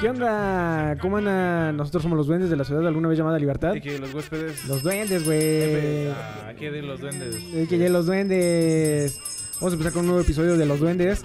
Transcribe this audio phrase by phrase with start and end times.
[0.00, 0.96] ¿Qué onda?
[1.00, 1.76] ¿Cómo andan?
[1.76, 3.74] Nosotros somos los duendes de la ciudad alguna vez llamada Libertad.
[3.74, 4.66] Y que los huéspedes.
[4.66, 6.08] Los duendes, güey.
[6.08, 7.34] Ah, aquí de los duendes.
[7.54, 9.18] Eh, que ya los duendes.
[9.54, 11.24] Vamos a empezar con un nuevo episodio de los duendes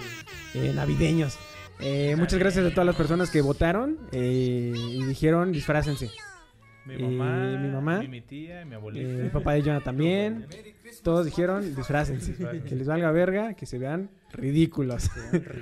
[0.54, 1.38] eh, navideños.
[1.80, 6.10] Eh, muchas gracias a todas las personas que votaron eh, y dijeron disfrácense.
[6.86, 9.06] Mi Y mamá, mi mamá, mi, mi tía y mi abuelita.
[9.06, 10.46] Eh, el papá de Jonah también.
[11.02, 12.34] Todos dijeron disfrácense.
[12.68, 15.10] Que les valga verga, que se vean ridículos.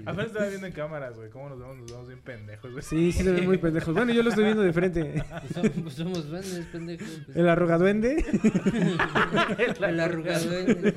[0.07, 1.29] Apenas estaba viendo en cámaras, güey.
[1.31, 1.77] ¿Cómo nos vemos?
[1.79, 2.83] Nos vemos bien pendejos, güey.
[2.83, 3.95] Sí, sí se ven muy pendejos.
[3.95, 5.23] Bueno, yo lo estoy viendo de frente.
[5.41, 7.23] Pues somos, pues somos duendes, pendejos.
[7.27, 7.37] pues.
[7.37, 8.25] El arrogaduende.
[9.87, 10.53] El arrugado.
[10.53, 10.93] ¿eh?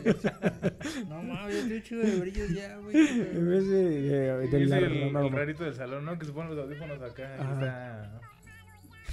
[1.09, 2.95] No mames, yo estoy hecho de brillos ya, güey.
[2.97, 6.17] En vez de, eh, del el, el rarito del salón, ¿no?
[6.19, 7.35] Que se ponen los audífonos acá.
[7.35, 8.19] está...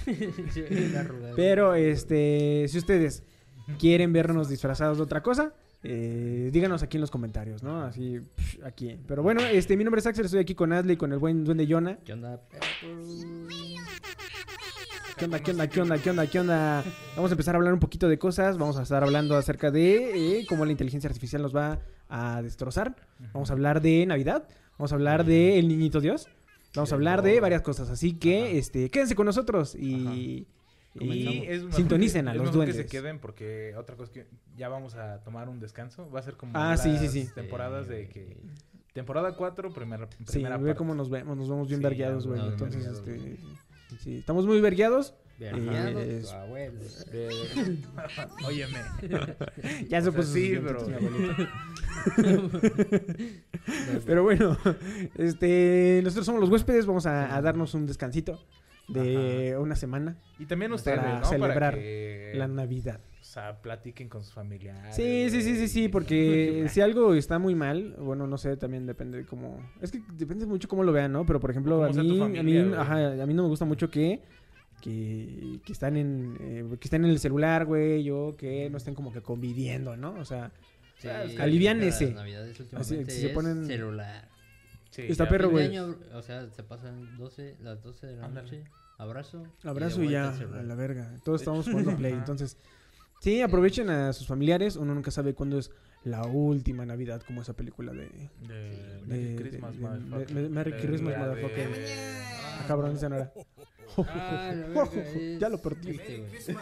[0.56, 1.36] El arrugado.
[1.36, 3.22] Pero, este, si ustedes
[3.78, 7.82] quieren vernos disfrazados de otra cosa, eh, díganos aquí en los comentarios, ¿no?
[7.82, 8.98] Así, psh, aquí.
[9.06, 11.66] Pero bueno, este, mi nombre es Axel, estoy aquí con Adley, con el buen duende
[11.68, 11.96] Jonah.
[12.04, 12.40] ¿Qué onda?
[15.16, 16.84] ¿Qué onda, qué onda, qué onda, qué onda, qué onda?
[17.14, 18.56] Vamos a empezar a hablar un poquito de cosas.
[18.56, 22.96] Vamos a estar hablando acerca de eh, cómo la inteligencia artificial nos va a destrozar.
[23.34, 24.48] Vamos a hablar de Navidad.
[24.78, 26.28] Vamos a hablar de El Niñito Dios.
[26.74, 27.90] Vamos a hablar de varias cosas.
[27.90, 30.46] Así que, este, quédense con nosotros y, y
[30.98, 32.76] Y es sintonicen que, a es los mejor duendes.
[32.76, 36.10] que se queden porque otra cosa que ya vamos a tomar un descanso.
[36.10, 37.28] Va a ser como Ah, sí, sí, sí.
[37.34, 38.36] temporadas de que...
[38.92, 40.78] Temporada 4, primera, primera ve parte.
[40.78, 41.36] cómo nos vemos.
[41.36, 42.40] Nos vemos bien vergueados, güey.
[42.44, 43.36] Entonces, este,
[44.00, 45.14] sí, estamos muy vergueados.
[45.38, 46.80] Vergueado, Es- tu abuelo.
[47.12, 47.28] De-
[48.46, 48.78] Óyeme.
[49.88, 50.86] Ya se puso sí, pero-.
[54.06, 54.56] Pero bueno,
[55.16, 58.42] este, nosotros somos los huéspedes, vamos a, a darnos un descansito
[58.92, 61.24] de una semana, Y también ustedes, Para ¿no?
[61.26, 63.00] celebrar Para que, la Navidad.
[63.20, 64.94] o sea, platiquen con sus familiares.
[64.94, 68.86] Sí, sí, sí, sí, sí, porque si algo está muy mal, bueno, no sé, también
[68.86, 71.24] depende de cómo, es que depende mucho cómo lo vean, ¿no?
[71.26, 74.20] Pero por ejemplo, a mí, a mí, ajá, a mí no me gusta mucho que
[74.80, 78.94] que, que están en eh, que estén en el celular, güey, o que no estén
[78.94, 80.14] como que conviviendo, ¿no?
[80.14, 80.50] O sea,
[80.96, 81.08] Sí,
[81.38, 82.06] Aliviánese.
[82.06, 84.28] las Navidades Así, últimamente si se ponen- celular.
[84.90, 85.30] Sí, Está ya.
[85.30, 85.78] perro, güey.
[85.78, 88.44] o sea, se pasan 12, las 12 de la Ándale.
[88.50, 88.64] noche.
[89.02, 89.42] Abrazo.
[89.64, 91.14] Abrazo y, ya, a la verga.
[91.24, 92.56] Todos estamos jugando Play, entonces...
[93.20, 94.76] Sí, aprovechen a sus familiares.
[94.76, 95.70] Uno nunca sabe cuándo es
[96.04, 98.08] la última Navidad, como esa película de...
[98.48, 100.50] De de- Merry Christmas, motherfucker.
[100.50, 101.68] Merry Christmas, motherfucker.
[101.68, 103.32] Ah, Ah, cabrón, esa no era.
[103.98, 105.96] Ah, la verga, es Ya lo perdí.
[105.98, 106.56] güey.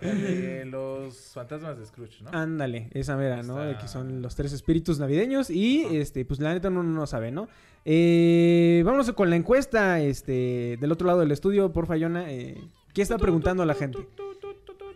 [0.00, 2.30] la de los fantasmas de Scrooge, ¿no?
[2.30, 3.56] Ándale, esa mera, ¿no?
[3.58, 7.30] De que son los tres espíritus navideños y, este, pues la neta uno no sabe,
[7.30, 7.48] ¿no?
[7.84, 12.30] Eh, vámonos con la encuesta, este, del otro lado del estudio, por Fayona.
[12.30, 12.56] Eh,
[12.92, 13.98] ¿Qué está preguntando la gente?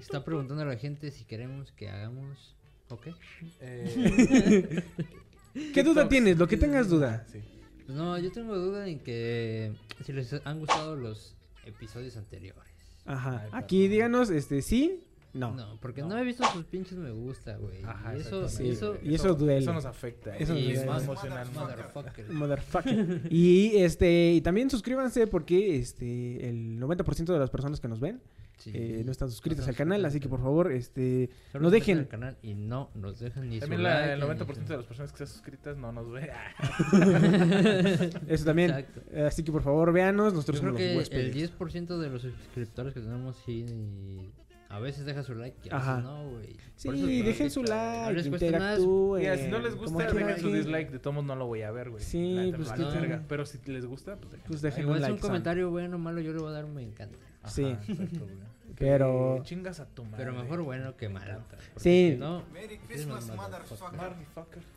[0.01, 2.57] Está preguntando a la gente si queremos que hagamos.
[2.89, 3.09] ¿Ok?
[3.61, 4.83] Eh,
[5.75, 6.09] ¿Qué duda TikToks.
[6.09, 6.39] tienes?
[6.39, 7.25] Lo que tengas duda.
[7.31, 7.41] Sí.
[7.91, 9.73] Pues no, yo tengo duda en que
[10.05, 11.34] si les han gustado los
[11.67, 12.62] episodios anteriores.
[13.05, 13.41] Ajá.
[13.43, 13.91] Ay, Aquí perdón.
[13.93, 15.01] díganos, este, sí,
[15.33, 15.53] no.
[15.56, 16.11] No, porque No.
[16.11, 16.19] no.
[16.19, 17.83] he visto sus pinches me gusta, güey.
[17.83, 19.59] Ajá, y eso, exactamente, eso, y eso duele.
[19.59, 20.37] Eso nos afecta.
[20.37, 21.59] Eso y nos más emocionalmente.
[21.59, 22.28] motherfucker.
[22.31, 23.23] Motherfucker.
[23.33, 28.21] y este, y también suscríbanse porque este el 90% de las personas que nos ven
[28.60, 28.71] Sí.
[28.75, 31.81] eh, no están suscritas No al canal, así que por favor, este Solo no meten
[31.81, 34.76] dejen al canal y no nos dejan ni También la- el ni 90% su- de
[34.76, 36.31] las personas que están suscritas no nos ve.
[38.28, 38.71] eso también.
[38.71, 39.00] Exacto.
[39.26, 41.34] Así que por favor, véanos, nosotros Yo creo somos los que el huéspedes.
[41.59, 44.31] 10% de los suscriptores que tenemos sí y
[44.69, 45.97] a veces deja su like y a Ajá.
[45.97, 46.56] veces no, güey.
[46.77, 48.36] Sí, eso, dejen no, su no like, nada.
[48.47, 49.21] interactúen.
[49.22, 50.91] Mira, si no les gusta, dejen su que- dislike.
[50.92, 52.03] De todos modos no lo voy a ver, güey.
[52.03, 53.01] Sí, La pues, me ¿qué vale tal?
[53.09, 53.24] verga.
[53.28, 54.47] Pero si les gusta, pues dejen.
[54.47, 55.18] Pues dejen un es un like.
[55.18, 55.28] Sam.
[55.28, 57.18] comentario bueno o malo, yo le voy a dar un me encanta.
[57.42, 57.65] Ajá, Sí.
[57.65, 58.50] exacto, güey.
[58.80, 60.24] Pero- Chingas a tu madre.
[60.24, 61.41] Pero mejor bueno que malo.
[61.77, 62.16] Sí.
[62.18, 62.42] no.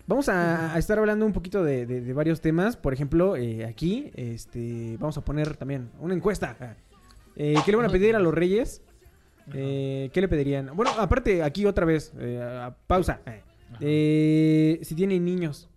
[0.07, 2.75] Vamos a, a estar hablando un poquito de, de- de varios temas.
[2.77, 6.55] Por ejemplo, eh, aquí este, vamos a poner también una encuesta.
[7.35, 8.81] Eh, ¿Qué le van a pedir a los reyes?
[9.53, 10.71] Eh, ¿Qué le pedirían?
[10.75, 13.21] Bueno, aparte, aquí otra vez, eh, a- pausa.
[13.25, 13.41] Eh,
[13.79, 15.69] eh, si tienen niños,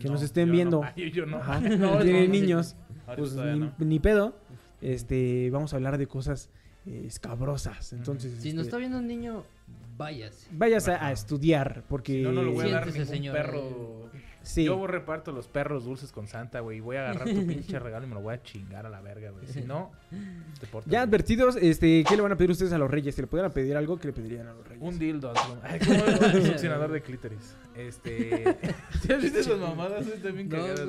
[0.00, 0.82] que nos estén yo viendo.
[0.82, 0.96] no.
[0.96, 1.38] Yo no.
[1.38, 2.76] ajá, No, tienen niños,
[3.16, 3.72] pues ni, no.
[3.78, 4.36] ni pedo.
[4.80, 6.48] Este, vamos a hablar de cosas
[6.86, 7.92] escabrosas.
[7.92, 9.44] Entonces, Si nos este, está viendo un niño,
[9.96, 10.48] váyase.
[10.52, 13.34] vayas a, estudiar, porque Si no, no lo voy a dar ningún señor.
[13.36, 14.10] perro.
[14.42, 14.64] sí.
[14.64, 16.78] Yo reparto los perros dulces con Santa, güey.
[16.78, 19.00] y Voy a agarrar tu pinche regalo y me lo voy a chingar a la
[19.02, 19.46] verga, güey.
[19.46, 19.92] Si no,
[20.58, 20.90] te portas.
[20.90, 21.08] Ya bien.
[21.08, 23.14] advertidos, este, ¿qué le van a pedir ustedes a los reyes?
[23.14, 24.82] Si le pudieran pedir algo, ¿qué le pedirían a los reyes?
[24.82, 25.32] Un dildo.
[25.34, 25.60] como-
[26.40, 27.54] un succionador de clítoris.
[27.76, 28.44] Este.
[29.08, 30.06] ¿Ya viste esas mamadas?
[30.06, 30.32] No,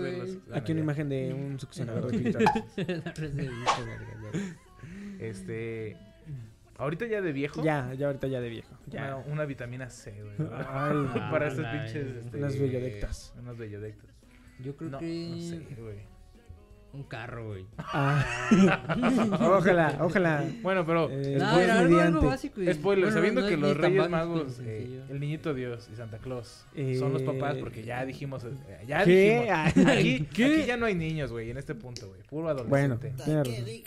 [0.01, 0.29] verlas.
[0.53, 2.49] Aquí una imagen de un succionador de clítoris.
[5.21, 5.97] Este.
[6.77, 7.63] Ahorita ya de viejo.
[7.63, 8.75] ya, ya ahorita ya de viejo.
[8.87, 9.15] Ya.
[9.17, 10.49] Una, una vitamina C, güey.
[10.67, 12.15] Ay, Para Ah, estas pinches.
[12.25, 13.33] Este, Unas bellodectas.
[13.39, 14.09] Unas bellodectas.
[14.59, 15.27] Yo creo No, que.
[15.31, 16.11] no sé, güey.
[16.93, 17.65] Un carro, güey.
[17.77, 18.25] Ah.
[19.39, 20.43] ojalá, ojalá.
[20.61, 22.61] Bueno, pero Eh, No, era algo, básico.
[22.61, 26.17] y- spoiler, bueno, sabiendo no que los Reyes Magos, eh, el niñito Dios y Santa
[26.17, 28.49] Claus Eh, son los papás porque ya dijimos, eh,
[28.87, 29.39] ya ¿Qué?
[29.71, 29.87] dijimos.
[29.89, 30.45] Aquí, ¿Qué?
[30.45, 33.13] aquí ya no hay niños, güey, en este punto, güey, puro Bueno, adolescente.
[33.43, 33.83] tiene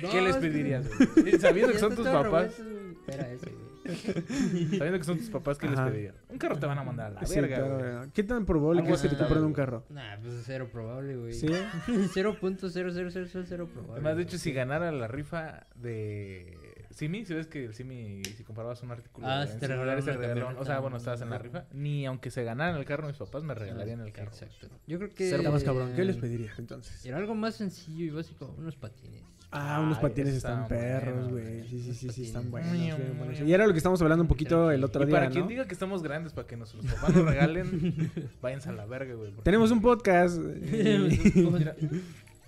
[0.00, 0.86] ¿Qué les es que- pedirías,
[1.16, 1.38] güey?
[1.38, 2.58] Sabiendo que son tus papás.
[2.58, 3.72] Espera ese, güey.
[4.78, 5.84] sabiendo que son tus papás, ¿qué Ajá.
[5.86, 6.14] les pedirías?
[6.28, 7.96] Un carro te van a mandar a la Sí, verga, claro, güey.
[7.96, 8.10] güey.
[8.12, 9.66] ¿Qué tan probable Algo crees que te aceptable, compren un güey.
[9.66, 9.84] carro?
[9.88, 11.32] Nah, pues es cero probable, güey.
[11.32, 11.46] Sí.
[11.88, 13.92] 0.00000 probable.
[13.92, 16.56] Además, de hecho, si ganara la rifa de
[16.90, 20.04] Simi, si ves que el Simi, si comprabas un artículo Ah, en te celulares, regalaron
[20.04, 20.60] te una regalaron- camioneta.
[20.60, 23.42] o sea, bueno, estabas en la rifa, ni aunque se ganaran el carro mis papás
[23.42, 24.28] me regalarían el carro.
[24.30, 24.68] Exacto.
[24.86, 25.34] Yo creo que.
[25.34, 25.92] Está más cabrón.
[25.96, 27.04] ¿Qué les pedirías entonces?
[27.04, 29.22] Era algo más sencillo y básico, unos patines.
[29.54, 31.68] Ah, unos Ay, patines están están perros, güey.
[31.68, 32.72] Sí, sí, sí, sí, están buenos.
[32.72, 33.40] bien buenos.
[33.40, 35.66] Y era lo que estábamos hablando un poquito el otro Y día, para quien diga
[35.66, 38.10] que estamos grandes para que nuestros papás nos regalen,
[38.42, 39.30] váyanse a la verga, güey.
[39.30, 40.38] porque- Tenemos un podcast.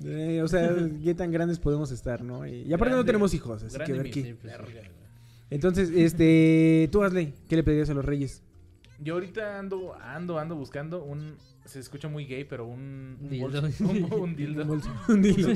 [0.05, 2.47] Eh, o sea, qué tan grandes podemos estar, ¿no?
[2.47, 4.37] Y, y aparte no tenemos hijos, así que ver güey.
[5.51, 8.43] Entonces, este, tú Asley, ¿qué le pedirías a los reyes?
[8.99, 11.37] Yo ahorita ando, ando, ando buscando un.
[11.65, 13.19] Se escucha muy gay, pero un.
[13.21, 13.47] Un, Dildo.
[13.62, 14.62] bolso- un, un dildo.
[14.62, 14.91] Un bolso.
[15.09, 15.53] Un dildo.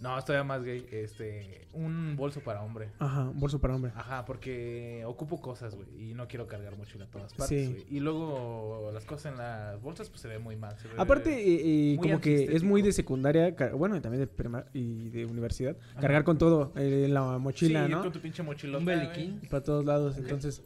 [0.00, 0.86] No, estoy más gay.
[0.90, 1.66] Este.
[1.72, 2.90] Un bolso para hombre.
[2.98, 3.92] Ajá, un bolso para hombre.
[3.94, 6.10] Ajá, porque ocupo cosas, güey.
[6.10, 7.86] Y no quiero cargar mochila a todas partes, Sí.
[7.90, 10.76] Y luego las cosas en las bolsas, pues se ve muy mal.
[10.78, 14.20] se ve- Aparte, eh, eh, muy como que es muy de secundaria, bueno, y también
[14.20, 16.00] de prima y de universidad, Ajá.
[16.00, 18.02] cargar con todo eh, en la sí, mochila, ¿no?
[18.02, 18.78] con tu pinche mochilota.
[18.78, 19.40] Un beliquín.
[19.50, 20.62] Para todos lados, entonces.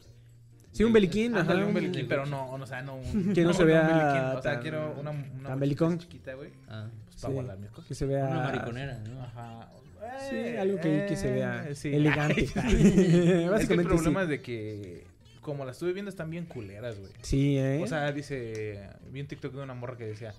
[0.72, 1.54] Sí, un beliquín, ajá.
[1.54, 3.32] Un beliquín, pero no, o sea, no un...
[3.32, 6.50] Que no se vea un beliquín, O sea, tan- quiero una, chiquita, güey.
[6.68, 6.86] Ah,
[7.20, 7.34] para Sí.
[7.34, 7.88] guardar mis cosas.
[7.88, 8.26] Que se vea.
[8.26, 9.22] una mariconera, ¿no?
[9.22, 9.68] Ajá.
[10.30, 11.92] Sí, Eh, algo que, que se vea eh, sí.
[11.94, 12.42] elegante.
[12.44, 14.24] es que el Básicamente problema sí.
[14.24, 15.06] es de que,
[15.40, 17.10] como la estuve viendo, están bien culeras, güey.
[17.22, 17.80] Sí, ¿eh?
[17.82, 20.32] O sea, dice, vi un TikTok de una morra que decía,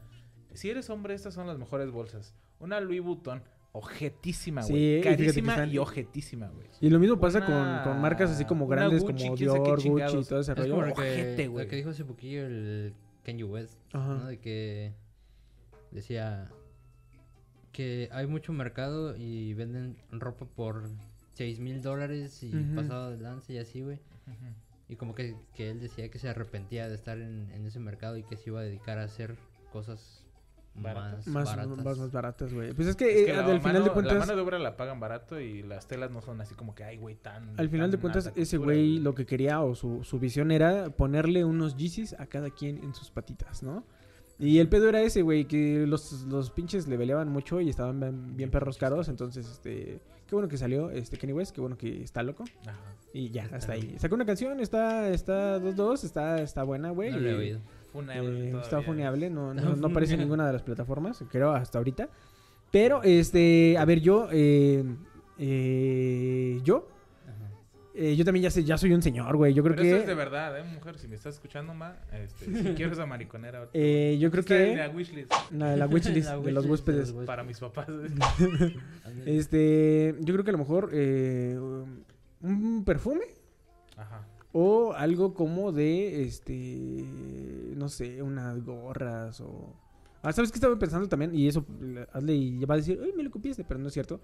[0.54, 2.34] si eres hombre, estas son las mejores bolsas.
[2.60, 3.42] Una Louis Vuitton,
[3.74, 4.98] ojetísima, Sí, güey.
[4.98, 6.68] y que Carísima están- y ojetísima, güey.
[6.82, 9.88] y lo mismo pasa una- con, con marcas así como grandes Gucci, como Dior, Gucci
[9.90, 10.72] y todo ese Es rollo.
[10.76, 11.68] como lo que, Ojete, lo güey.
[11.68, 12.94] que dijo hace poquillo el
[13.24, 14.08] Kanye West, Ajá.
[14.16, 14.26] ¿no?
[14.26, 14.94] De que
[15.92, 16.50] decía
[17.80, 20.90] que hay mucho mercado y venden ropa por
[21.36, 24.02] 6 mil dólares y pasado de lance y así, güey.
[24.90, 28.18] Y como que, que él decía que se arrepentía de estar en, en ese mercado
[28.18, 29.38] y que se iba a dedicar a hacer
[29.72, 30.26] cosas
[30.76, 31.26] Baratas.
[31.26, 31.86] más, Más, baratas.
[31.86, 32.74] más, más baratas, güey.
[32.74, 34.42] Pues es que, Es eh, que la, al final mano, de cuentas, la mano de
[34.42, 37.58] obra la pagan barato y las telas no son así como que, ay, güey, tan...
[37.58, 41.46] al final de cuentas, ese güey lo que quería o su, su visión era ponerle
[41.46, 43.86] unos Yeezys a cada quien en sus patitas, ¿no?
[44.40, 48.00] Y el pedo era ese, güey, que los, los pinches le peleaban mucho y estaban
[48.00, 49.10] bien, bien perros caros.
[49.10, 52.46] Entonces, este, qué bueno que salió este Kenny West, qué bueno que está loco.
[52.66, 52.80] Ajá.
[53.14, 53.96] Y ya, hasta ahí.
[53.98, 57.12] Sacó una canción, está, está 2-2, está, está buena, güey.
[57.12, 57.60] No lo he oído.
[57.92, 61.80] Funeable Eh, está funeable, no, no, no aparece en ninguna de las plataformas, creo, hasta
[61.80, 62.08] ahorita.
[62.72, 64.84] Pero, este, a ver, yo, eh,
[65.40, 66.88] eh, yo.
[68.00, 69.54] Eh, yo también ya, sé, ya soy un señor, güey.
[69.54, 70.98] Yo creo Pero eso es de que, verdad, ¿eh, mujer?
[70.98, 73.60] Si me estás escuchando, ma, este, si quieres esa mariconera...
[73.60, 77.12] ahorita, eh, yo creo en la que, wishlist la, la wishlist de los huéspedes.
[77.12, 77.90] para mis papás.
[77.90, 78.76] Ándale.
[79.26, 81.60] Este, yo creo que a lo mejor, eh,
[82.42, 83.26] un perfume
[83.98, 84.26] Ajá.
[84.54, 87.04] o algo como de, este,
[87.76, 89.76] no sé, unas gorras o...
[90.22, 91.36] Ah, ¿sabes qué estaba pensando también?
[91.36, 91.66] Y eso,
[92.14, 94.22] hazle y va a decir, ay, me lo copiaste, pero no es cierto.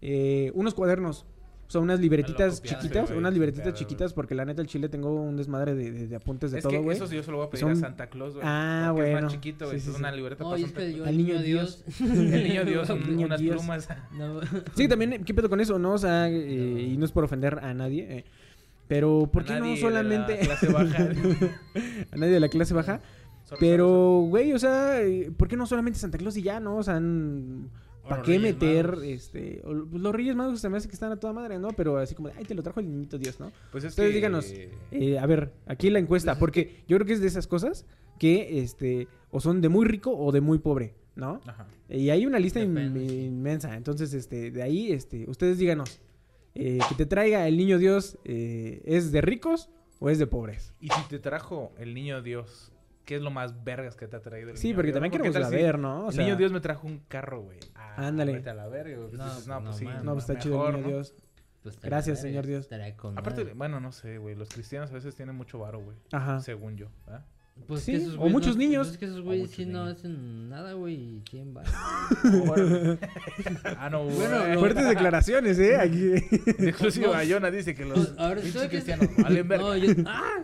[0.00, 1.26] Eh, unos cuadernos.
[1.68, 4.88] O sea, unas libretitas copiaste, chiquitas, güey, unas libretitas chiquitas, porque la neta el chile
[4.88, 6.96] tengo un desmadre de, de- de apuntes de es todo, güey.
[6.96, 8.46] eso sí yo se lo voy a pedir Son- a Santa Claus, güey.
[8.48, 9.26] Ah, porque Es bueno.
[9.26, 9.78] más chiquito, güey.
[9.78, 11.84] Sí, sí, es una libreta No, para Santa Al el niño Dios.
[12.00, 13.56] El niño Dios, un- niño unas Dios.
[13.58, 13.88] plumas.
[14.16, 14.40] No,
[14.74, 15.92] Sí, también, ¿qué pedo con eso, no?
[15.92, 18.24] O sea, eh, y no es por ofender a nadie, eh,
[18.88, 21.08] pero ¿por qué Nadie no de la solamente clase baja.
[22.12, 23.00] a nadie de la clase baja?
[23.60, 26.76] Pero, güey, o sea, eh, ¿por qué no solamente Santa Claus y ya, no?
[26.76, 26.98] O sea,
[28.08, 29.04] ¿para qué Reyes meter, Magos.
[29.04, 29.62] este...
[29.64, 31.68] o- pues los Reyes Magos se me hace que están a toda madre, ¿no?
[31.68, 33.52] Pero así como, de, ay, te lo trajo el niñito Dios, ¿no?
[33.72, 34.52] Pues es que- díganos.
[34.90, 37.86] Eh, a ver, aquí la encuesta, porque yo creo que es de esas cosas
[38.18, 41.40] que, este, o son de muy rico o de muy pobre, ¿no?
[41.46, 41.66] Ajá.
[41.88, 46.00] Y hay una lista in- inmensa, entonces, este, de ahí, este, ustedes díganos,
[46.54, 49.68] eh, que te traiga el niño Dios, eh, ¿es de ricos
[50.00, 50.72] o es de pobres?
[50.80, 52.72] Y si te trajo el niño Dios,
[53.08, 54.94] ¿qué es lo más vergas que te ha traído el Sí, niño porque Dios?
[54.96, 56.06] también ¿Qué queremos si saber, ¿no?
[56.06, 57.58] O el niño Dios me trajo un carro, güey.
[57.74, 58.32] Ah, Ándale.
[58.34, 59.12] vete a la verga, güey.
[59.12, 59.84] No, dices, no, no pues sí.
[59.86, 60.04] mames.
[60.04, 60.92] no, pues está chido el mejor, niño ¿no?
[60.96, 61.14] Dios.
[61.62, 62.68] Pues Gracias, señor Dios.
[62.70, 63.54] Aparte, madre.
[63.54, 64.34] bueno, no sé, güey.
[64.34, 65.96] Los cristianos a veces tienen mucho varo, güey.
[66.12, 66.40] Ajá.
[66.40, 66.88] Según yo.
[67.06, 67.24] ¿verdad?
[67.66, 68.86] Pues Sí, que esos o güeyes muchos no- niños.
[68.86, 69.98] pues Es que esos güeyes sí no niños.
[69.98, 70.94] hacen nada, güey.
[70.94, 71.62] ¿y ¿Quién va?
[73.76, 74.16] Ah, no, güey.
[74.16, 75.76] Bueno, lo- Fuertes declaraciones, ¿eh?
[75.76, 76.12] Aquí.
[77.00, 77.10] No.
[77.10, 79.64] Bayona dice que los Pues, pinches cristianos valen verga.
[79.64, 79.92] No, yo...
[80.06, 80.42] ¡Ah!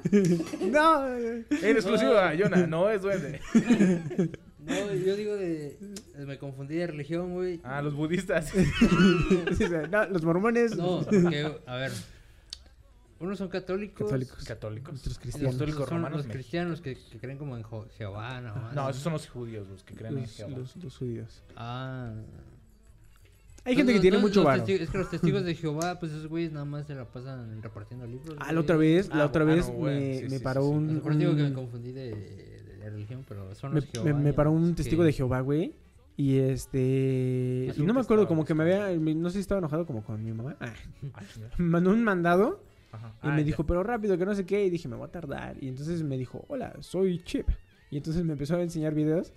[0.60, 1.08] no.
[1.16, 3.40] En exclusiva, Bayona, no es duende.
[4.66, 5.78] No, yo digo de.
[6.26, 7.60] Me confundí de religión, güey.
[7.64, 8.50] Ah, los budistas.
[9.90, 10.76] No, los mormones.
[10.76, 11.92] No, porque, a ver.
[13.20, 14.06] Unos son católicos.
[14.06, 14.44] Católicos.
[14.44, 15.00] Católicos.
[15.06, 15.42] Y cristianos.
[15.42, 17.64] Los, Católicos son romanos los cristianos que, que creen como en
[17.96, 18.72] Jehová, no.
[18.72, 20.56] No, esos son los judíos, los que creen en Jehová.
[20.58, 21.42] los- los judíos.
[21.56, 22.12] Ah.
[23.66, 24.62] Hay gente que tiene mucho varo.
[24.62, 27.62] testigos- Es que los testigos de Jehová, pues esos güeyes nada más se la pasan
[27.62, 28.36] repartiendo libros.
[28.40, 30.68] Ah, la otra vez, la Ah, otra bueno, vez me, Sí, me sí, paró sí.
[30.68, 31.00] un...
[31.00, 33.90] Por eso digo que me un- confundí de, de- de religión, pero son los me-
[33.90, 34.12] Jehová.
[34.12, 35.72] me paró un testigo que- de Jehová, güey.
[36.16, 37.72] Y este...
[37.76, 38.90] Y no me acuerdo, como que me había...
[38.98, 40.56] No sé si estaba enojado como con mi mamá.
[40.60, 40.72] Ah,
[41.58, 42.62] me mandó un mandado
[42.94, 43.12] Ajá.
[43.22, 43.46] y Ah, me ya.
[43.46, 44.64] dijo, pero rápido, que no sé qué.
[44.64, 45.56] Y dije, me voy a tardar.
[45.62, 47.48] Y entonces me dijo, hola, soy Chip.
[47.90, 49.32] Y entonces me empezó a enseñar videos.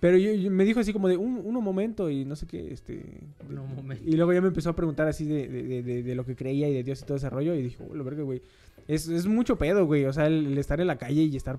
[0.00, 2.72] Pero yo, yo- me dijo así como de un, uno momento y no sé qué,
[2.72, 3.02] este...
[3.50, 4.04] Uno momento.
[4.06, 6.36] Y luego ya me empezó a preguntar así de, de, de- de- de lo que
[6.36, 7.52] creía y de Dios y todo ese rollo.
[7.54, 8.40] Y dije, oh, lo verga, güey.
[8.86, 10.04] Es, es mucho pedo, güey.
[10.04, 11.58] O sea, el, el estar en la calle y estar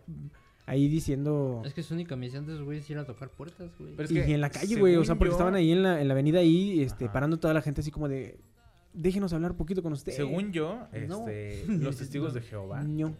[0.66, 1.62] ahí diciendo...
[1.66, 3.92] Es que su única misión de esos güeyes es ir a tocar puertas, güey.
[3.98, 4.96] Pero es y que, en la calle, güey.
[4.96, 7.14] O sea, porque yo- estaban ahí en la, en la avenida ahí, este, Ajá.
[7.14, 8.38] parando toda la gente así como de...
[8.94, 10.12] Déjenos hablar poquito con usted.
[10.14, 11.28] Según yo, No.
[11.28, 13.16] este, los testigos de Jehová, No.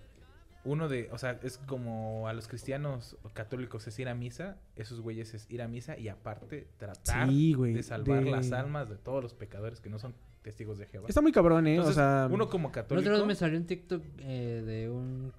[0.66, 5.00] uno de, o sea, es como a los cristianos católicos es ir a misa, esos
[5.02, 7.74] güeyes es ir a misa y aparte tratar Sí, güey.
[7.74, 11.08] de salvar de- las almas de todos los pecadores que no son testigos de Jehová.
[11.08, 11.76] Está muy cabrón, ¿eh?
[11.76, 12.28] Entonces, o sea...
[12.32, 15.32] uno como católico, otra vez me salió un TikTok eh, de un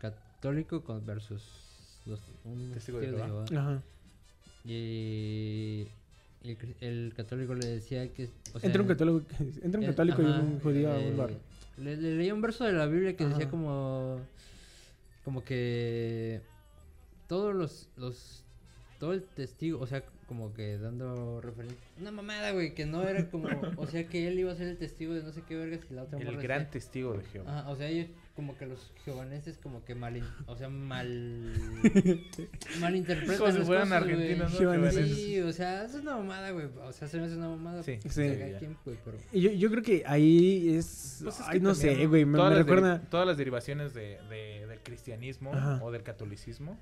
[0.00, 3.46] católico con versus los, un Testigo testigo de de Jehová.
[3.48, 3.62] Jehová.
[3.62, 3.82] Ajá.
[4.64, 5.86] Y
[6.42, 8.28] el, católico le decía que...
[8.54, 9.26] O sea, Entra un católico,
[9.62, 11.30] entra un eh, católico y un judío a eh, un bar.
[11.76, 14.20] Le, le leía un verso de la Biblia que decía como...
[15.24, 16.40] Como que...
[17.26, 17.88] Todos los...
[17.96, 18.44] los
[18.98, 21.78] todo el testigo, o sea, como que dando referencia...
[22.00, 23.48] Una mamada, güey, que no era como...
[23.76, 25.94] O sea, que él iba a ser el testigo de no sé qué vergas y
[25.94, 27.60] la otra el gran decía- testigo de Jehová.
[27.60, 31.52] Ajá, o sea, ellos como que los jevaneses como que mal, o sea, mal
[32.80, 34.90] malinterpretan Como si fueran argentinos, ¿no?
[34.92, 36.66] Sí, o sea, eso es una mamada, güey.
[36.84, 37.82] O sea, se me hace una mamada.
[37.82, 37.98] Sí.
[38.08, 38.22] Sí.
[38.60, 41.18] quien, pero Yo, yo creo que ahí es...
[41.24, 42.24] Pues es Ay, que no sé, güey.
[42.24, 43.00] Me, recuerda...
[43.10, 45.80] todas las derivaciones de, de- del cristianismo Ajá.
[45.82, 46.78] o del catolicismo.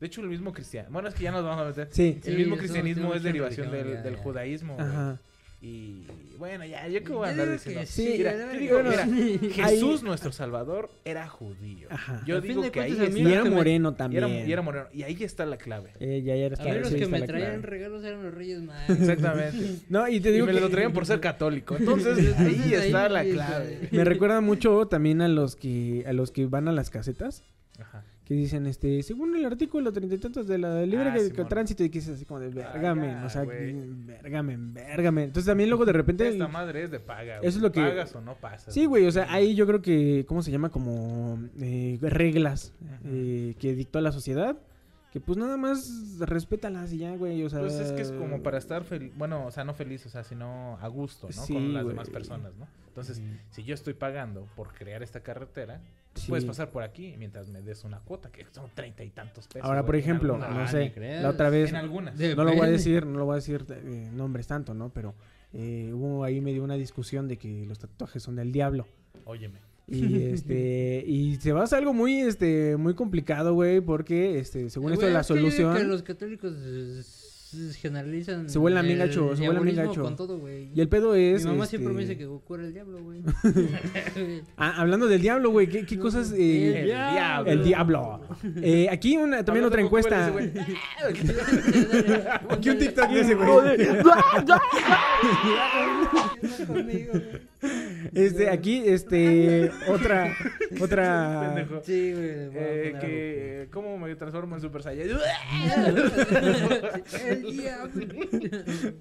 [0.00, 0.88] De hecho, el mismo cristiano.
[0.90, 1.86] Bueno, es que ya nos vamos a meter.
[1.92, 2.18] Sí.
[2.24, 4.22] El Sí, mismo cristianismo es derivación del, ya, del ya.
[4.24, 4.74] judaísmo.
[4.74, 4.88] güey.
[4.88, 5.20] Ajá.
[5.62, 6.06] Y
[6.38, 7.80] bueno, ya, yo qué voy a Yo andar diciendo.
[7.82, 9.38] que sí, mira, yo digo que mira, sí.
[9.52, 11.88] Jesús, nuestro Salvador, era judío.
[11.90, 12.22] Ajá.
[12.26, 13.34] Yo A digo que ahí cuentas, mí Y está.
[13.40, 14.24] era moreno Y también.
[14.24, 14.86] era, y era moreno.
[14.94, 15.90] Y ahí está la clave.
[16.00, 18.32] Eh, ya, ya era A mí los sí, que está me traían regalos eran los
[18.32, 18.88] Reyes Magos.
[18.88, 19.80] Exactamente.
[19.90, 21.76] No, y te Y digo me lo traían por ser católico.
[21.76, 23.88] Entonces, Entonces, ahí está la clave.
[23.90, 27.44] Me recuerda mucho también a los que a los que van a las casetas
[27.78, 28.02] Ajá.
[28.30, 31.48] Que dicen este según el artículo treinta y tantos de la libre Ah, que- Simón.
[31.48, 35.24] tránsito y que es así como de vergamen, ya, o sea, vergamen, vergamen.
[35.24, 37.38] Entonces también luego de repente Esta madre es de paga.
[37.38, 38.72] Eso es lo que- Pagas o no pasas.
[38.72, 42.72] Sí, güey, o sea, ahí yo creo que cómo se llama como eh, reglas
[43.04, 44.56] eh, que dictó la sociedad
[45.12, 48.42] que pues nada más respétalas y ya, güey, o sea, Pues es que es como
[48.42, 51.32] para estar feliz, bueno, o sea, no feliz, o sea, sino a gusto, ¿no?
[51.44, 51.94] Sí, Con las güey.
[51.94, 52.66] demás personas, ¿no?
[52.88, 55.80] Entonces, si yo estoy pagando por crear esta carretera,
[56.14, 56.28] Sí.
[56.28, 59.62] puedes pasar por aquí mientras me des una cuota, que son treinta y tantos pesos.
[59.68, 60.54] Ahora, por güey, ejemplo, algunas.
[60.56, 62.16] no Ah, sé, la otra vez En algunas.
[62.18, 64.88] No lo voy a decir, no lo voy a decir eh, nombres tanto, ¿no?
[64.90, 65.14] Pero
[65.52, 68.86] eh, hubo ahí medio una discusión de que los tatuajes son del diablo.
[69.24, 69.60] Óyeme.
[69.90, 75.08] Y este y se basa algo muy este muy complicado, güey, porque este según esto
[75.08, 77.02] la solución que los católicos eh,
[77.80, 78.48] generalizan.
[78.48, 80.02] Se vuelan bien gacho, se vuelan bien gacho.
[80.02, 80.70] con todo, güey.
[80.72, 83.02] y el pedo es Mi mamá este, siempre me dice que Goku era el diablo,
[83.02, 83.22] güey.
[84.56, 87.50] ah, hablando del diablo, güey, ¿qué, qué cosas eh, El diablo.
[87.50, 88.20] el diablo.
[88.62, 90.32] Eh, aquí una también Hablando otra encuesta.
[92.48, 93.78] Aquí un TikTok de ese güey.
[98.14, 100.34] Este aquí este otra
[100.80, 101.82] otra Pendejo.
[101.84, 102.30] Sí, güey.
[102.54, 105.08] Eh, que, ¿Cómo me transformo en Super Saiyan?
[107.26, 108.06] El diablo.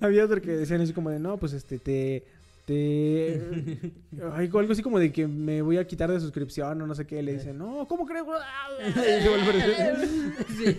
[0.01, 2.23] Había otro que decían así como de, no, pues este, te.
[2.73, 3.91] Te.
[4.33, 7.07] Ay, algo así como de que me voy a quitar de suscripción o no sé
[7.07, 7.23] qué.
[7.23, 8.23] Le dicen, no, ¿cómo crees?
[8.89, 10.75] Y se vuelve a- Sí,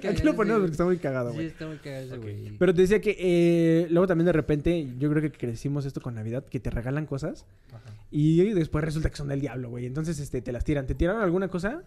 [0.00, 1.46] sí, Aquí lo ponemos porque está muy cagado, Sí, güey.
[1.46, 2.56] está muy cagado güey.
[2.58, 6.14] Pero te decía que eh, luego también de repente, yo creo que crecimos esto con
[6.14, 7.90] Navidad, que te regalan cosas Ajá.
[8.10, 9.86] y después resulta que son del diablo, güey.
[9.86, 10.86] Entonces, este, te las tiran.
[10.86, 11.82] ¿Te tiraron alguna cosa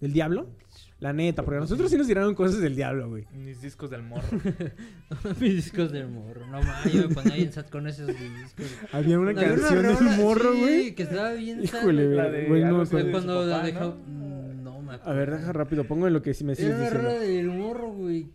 [0.00, 0.48] del diablo?
[1.00, 3.26] La neta, porque a nosotros sí nos tiraron cosas del diablo, güey.
[3.34, 4.26] Mis discos del morro.
[5.40, 6.46] Mis discos del morro.
[6.46, 8.66] No mames, yo me ponía ahí en sat con esos discos.
[8.92, 10.94] Había una Había canción rola, del morro, sí, güey.
[10.94, 12.16] que estaba bien sad, Híjole, güey.
[12.16, 13.80] La de güey, no Cuando la dejó.
[13.80, 13.96] ¿no?
[14.06, 15.18] Mm, No me A acuerdo.
[15.18, 17.08] ver, deja rápido, pongo en lo que sí me sigues Era una diciendo.
[17.10, 18.28] rola del morro, güey.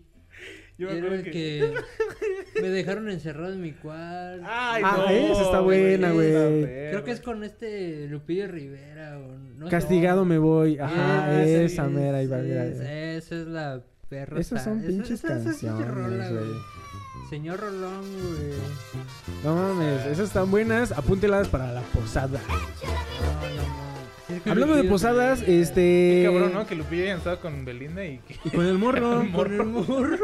[0.79, 1.31] Yo me Era acuerdo que...
[1.31, 1.73] que...
[2.61, 4.43] me dejaron encerrado en mi cuarto.
[4.47, 6.31] Ay, Ah, no, esa está buena, güey.
[6.31, 7.33] Creo que es perra.
[7.33, 9.19] con este Lupillo Rivera.
[9.19, 9.71] O no sé.
[9.71, 10.79] Castigado me voy.
[10.79, 12.65] Ajá, Ah, esa mera, ahí va, sí, mira.
[12.65, 14.39] Esa es la perro.
[14.39, 16.49] Esas son pinches esa- canciones, rola, güey.
[17.29, 18.53] Señor Rolón, güey.
[19.43, 20.91] No mames, esas están buenas.
[20.93, 22.39] Apúntelas para la posada.
[22.47, 23.98] No, no,
[24.45, 26.21] Hablando de posadas, este.
[26.21, 26.67] Qué cabrón, ¿no?
[26.67, 28.35] Que Lupillo hayan estado con Belinda y que...
[28.45, 29.25] Y con el morro.
[29.33, 30.17] Con el morro.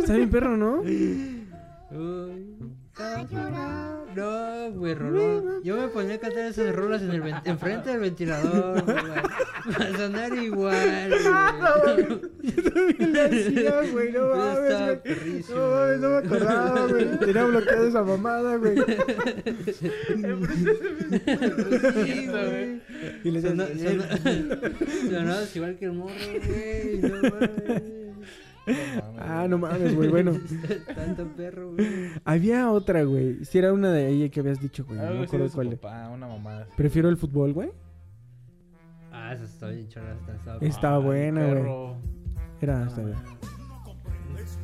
[0.00, 0.80] Está bien perro, ¿no?
[0.80, 1.46] Uy.
[4.16, 5.62] No, güey, Rolón.
[5.62, 8.96] Yo me ponía a cantar esas rolas en el ven- enfrente del ventilador, güey.
[9.78, 11.22] Para sonar igual, güey.
[12.42, 14.12] Yo también la hacía, güey.
[14.12, 15.44] No mames, güey.
[15.48, 17.18] No mames, no me acordaba, güey.
[17.18, 18.76] Tenía bloqueada esa mamada, güey.
[19.72, 19.90] Sí,
[22.28, 22.80] güey.
[23.24, 23.68] Y le decía, sona-
[25.10, 26.12] Sonabas igual que el morro,
[26.46, 26.98] güey.
[27.02, 27.82] No mames.
[29.18, 30.08] Ah, no mames, güey.
[30.08, 30.32] Bueno,
[30.94, 31.86] Tanto perro, güey.
[32.24, 33.44] había otra, güey.
[33.44, 34.98] Si era una de ella que habías dicho, güey.
[34.98, 35.72] No me acuerdo cuál.
[35.72, 35.78] es.
[35.78, 36.66] papá, una mamada.
[36.76, 37.70] Prefiero el fútbol, güey.
[39.10, 40.12] Ah, esa está bien chora.
[40.14, 40.58] Está, está...
[40.64, 41.94] Estaba Ay, buena, güey.
[42.60, 43.16] Era No, hasta bien.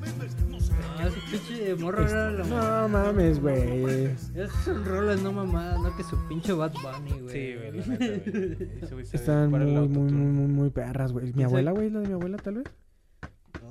[0.00, 4.04] No, ese pinche morro era la No mames, güey.
[4.34, 7.32] Esas son rolas, no mamadas, no que su pinche Bad Bunny, güey.
[7.32, 11.26] Sí, güey, la neta, Están muy, muy, muy, muy, muy perras, güey.
[11.26, 12.66] Mi ¿Quién abuela, güey, la de mi abuela, tal vez.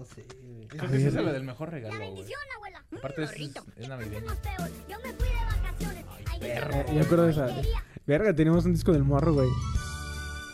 [0.07, 0.67] No sé, güey.
[0.67, 2.13] Creo que esa es la del mejor regalo, La güey.
[2.15, 2.83] bendición, abuela.
[2.97, 3.31] Aparte es,
[3.77, 4.27] es navideño.
[4.41, 4.69] feos.
[4.89, 6.05] Yo me fui de vacaciones.
[6.29, 6.73] Ay, perro.
[6.75, 7.47] Eh, me acuerdo de esa.
[8.05, 9.49] Verga, teníamos un disco del morro, güey.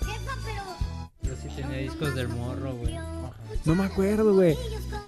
[0.05, 0.63] Jefa, pero...
[1.22, 2.96] Yo sí tenía discos del morro, güey.
[3.66, 4.57] No me acuerdo, güey.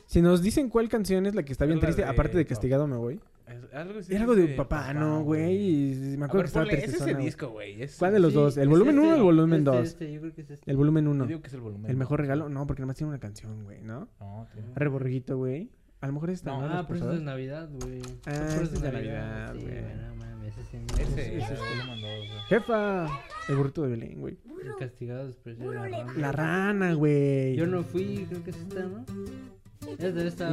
[0.06, 2.96] Si nos dicen cuál canción es la que está bien triste, aparte de Castigado me
[2.98, 3.20] voy.
[3.48, 5.94] Es algo, Era algo de dice papá, no, güey.
[6.14, 7.82] y Me A acuerdo ver, que estaba ponle, ese es el disco, güey.
[7.84, 8.58] es- ¿Cuál de los Sí, dos?
[8.58, 9.88] ¿El volumen este, 1 o el volumen este, 2?
[9.88, 10.72] Este, yo creo que es este.
[10.72, 11.26] El volumen Yo 1.
[11.28, 11.92] digo que es el volumen.
[11.92, 12.50] El mejor regalo.
[12.50, 14.10] No, porque nomás tiene una canción, güey, ¿no?
[14.20, 15.70] No, tiene- Arre borreguito, güey.
[16.02, 17.26] A lo mejor esta, No, Ah, pero eso es de.
[17.26, 18.02] Navidad, güey.
[18.26, 19.76] Ah, ese puros es de Navidad, Sí, güey.
[19.96, 20.78] No mames, ese sí.
[21.02, 22.40] Ese, ese ese es volumen dos, güey.
[22.50, 23.08] Jefa.
[23.48, 24.38] El burrito de Belén, güey.
[24.64, 26.14] El castigado después de la rama.
[26.18, 27.56] La rana, güey.
[27.56, 29.06] Yo no fui, creo que es esta, ¿no?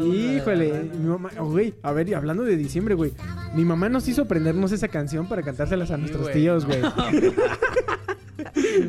[0.04, 3.12] Híjole, mi mamá, oh, güey, a ver, y hablando de diciembre, güey,
[3.54, 6.68] mi mamá nos hizo aprendernos esa canción para cantárselas a Sí, nuestros güey, tíos, no.
[6.68, 7.32] güey.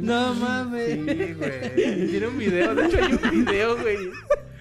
[0.02, 0.90] No mames.
[0.94, 2.08] Sí, güey.
[2.10, 3.98] Tiene un video, de hecho hay un video, güey.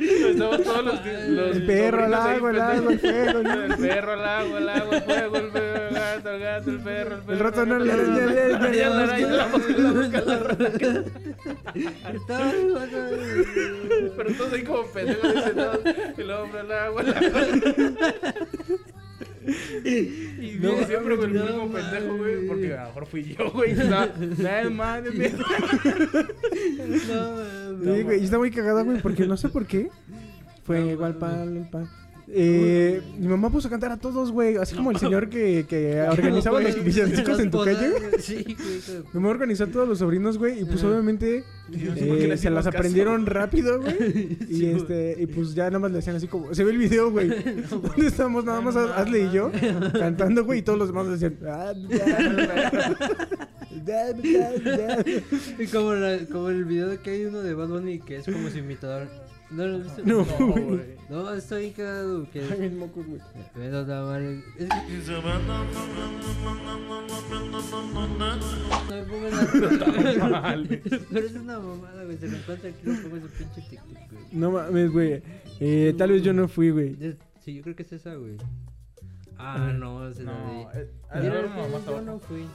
[0.02, 0.94] Estamos todos los,
[1.28, 4.96] los El perro al agua, el agua, el fuego, el- perro al agua, el agua,
[4.96, 7.62] el fuego, el fuego, el gato, el gato, el perro, el perro.
[7.76, 9.48] el el- el- el- el- araña, la
[14.16, 15.34] Pero todos ahí como pendejos
[16.18, 17.40] el hombre al agua, el agua.
[19.84, 23.24] Y No, no, siempre con el no mismo pendejo, güey, porque a lo mejor fui
[23.24, 23.74] yo, güey.
[23.74, 25.26] Nada nada más de mí.
[27.08, 27.94] No.
[27.96, 29.88] Sí, güey, y está muy cagada, güey, porque no sé por qué.
[30.64, 31.88] Fue No, igual no, pan, el pan.
[32.28, 36.00] Eh, mi mamá puso a cantar a todos, güey, así como el señor que, que
[36.10, 37.92] organizaba los villancicos en tu calle.
[38.20, 38.54] Sí, güey.
[38.86, 42.28] de- Mi mamá organizó a todos los sobrinos, güey, y pues obviamente por qué eh,
[42.28, 42.78] le se las caso.
[42.78, 44.38] aprendieron rápido, güey.
[44.48, 46.78] Y Sí, este, y pues ya nada más le hacían así como, se ve el
[46.78, 47.28] video, güey.
[47.28, 49.50] Donde Estamos nada más Ashley y yo
[49.92, 51.72] cantando, güey, y todos los demás le decían, "Ah,
[53.84, 55.04] ya, ya, ya".
[55.58, 58.48] Y como, la, como el video que hay uno de Bad Bunny que es como
[58.50, 59.08] su imitador.
[59.52, 60.02] ¿No lo viste?
[60.04, 60.92] No, No.
[61.10, 62.26] No, estoy cagado.
[62.30, 63.20] Que Ay, mis mocos, güey.
[63.54, 63.84] Me la-
[70.40, 70.80] mal.
[71.12, 72.16] Pero es una mamada, güey.
[72.16, 74.24] Se lo encuentra aquí, en su pinche TikTok, güey.
[74.32, 75.22] No mames, güey.
[75.60, 76.96] Eh, tal vez yo no fui, güey.
[77.44, 78.36] Sí, yo creo que es esa, güey.
[79.36, 80.88] Ah, no, la No, eh,
[81.20, 81.42] Mira,
[81.84, 82.46] yo, no fui.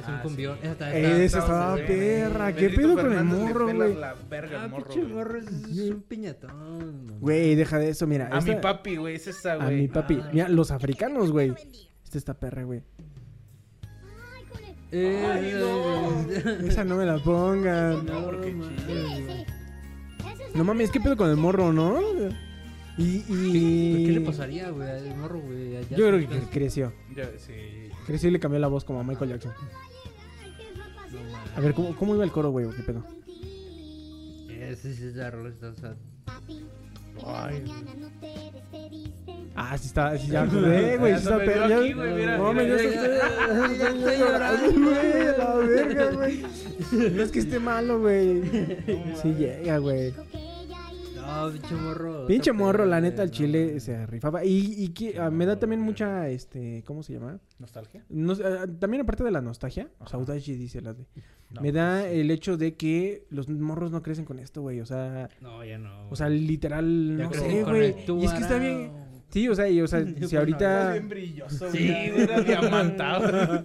[0.00, 0.56] Es un Ah, cumbión.
[0.56, 0.60] sí.
[0.64, 2.52] Esa está, Eh, está- esa está- estaba perra.
[2.54, 3.94] ¿Qué pedo con el morro, güey?
[3.96, 5.46] la verga Ah, morro, morro, es,
[5.90, 7.18] un piñatón.
[7.20, 8.28] Güey, deja de eso, mira.
[8.32, 9.82] A mi papi, güey, es esa, A güey.
[9.82, 10.20] mi papi.
[10.22, 10.30] Ah.
[10.32, 11.52] Mira, los africanos, güey.
[12.04, 12.82] Esta está perra, güey.
[14.90, 16.66] Eh, Ay, no.
[16.66, 18.06] Esa no me la pongan.
[18.06, 19.46] No, porque mames, chile.
[20.54, 22.00] No mames, ¿qué pedo con el morro, no?
[22.96, 23.22] Y.
[23.28, 24.06] y...
[24.06, 25.76] ¿Qué le pasaría, güey, al morro, güey?
[25.76, 26.92] allá Yo creo que creció.
[27.14, 27.52] Ya, sí.
[28.06, 29.52] Creció y le cambió la voz como a Michael Jackson.
[31.56, 32.68] A ver, ¿cómo, cómo iba el coro, güey?
[32.70, 33.04] ¿Qué pedo?
[34.48, 35.96] Ese sí es la rola, está, está-
[37.26, 37.64] Ay,
[39.56, 41.12] Ah, sí está, sí ya acordé, güey.
[41.14, 41.76] Sí está se me dio perra.
[41.78, 44.80] aquí, ya- güey, mira, No, mira, me ya llorando.
[44.80, 46.42] güey, la verga, güey.
[46.92, 48.42] No es que esté malo, güey.
[49.20, 50.12] Sí llega, güey.
[51.46, 52.26] No, pinche morro.
[52.26, 54.44] Pinche morro, la neta, el no, chile se rifaba.
[54.44, 57.38] Y, y que, ah, me da también mucha, este, ¿cómo se llama?
[57.58, 58.04] ¿Nostalgia?
[58.44, 60.10] Ah, también aparte de la nostalgia, Ajá.
[60.10, 61.04] saudade dice la de.
[61.50, 61.62] No.
[61.62, 64.80] Me da el hecho de que los morros no crecen con esto, güey.
[64.80, 66.08] O sea, No, ya no.
[66.10, 67.94] o sea, literal, Ya no sé, güey.
[68.06, 69.08] Y es que está bien.
[69.30, 70.82] Sí, o sea, y, o sea, Yo si ahorita.
[70.82, 71.90] Era bien brilloso, Sí.
[71.90, 73.64] Era diamantado.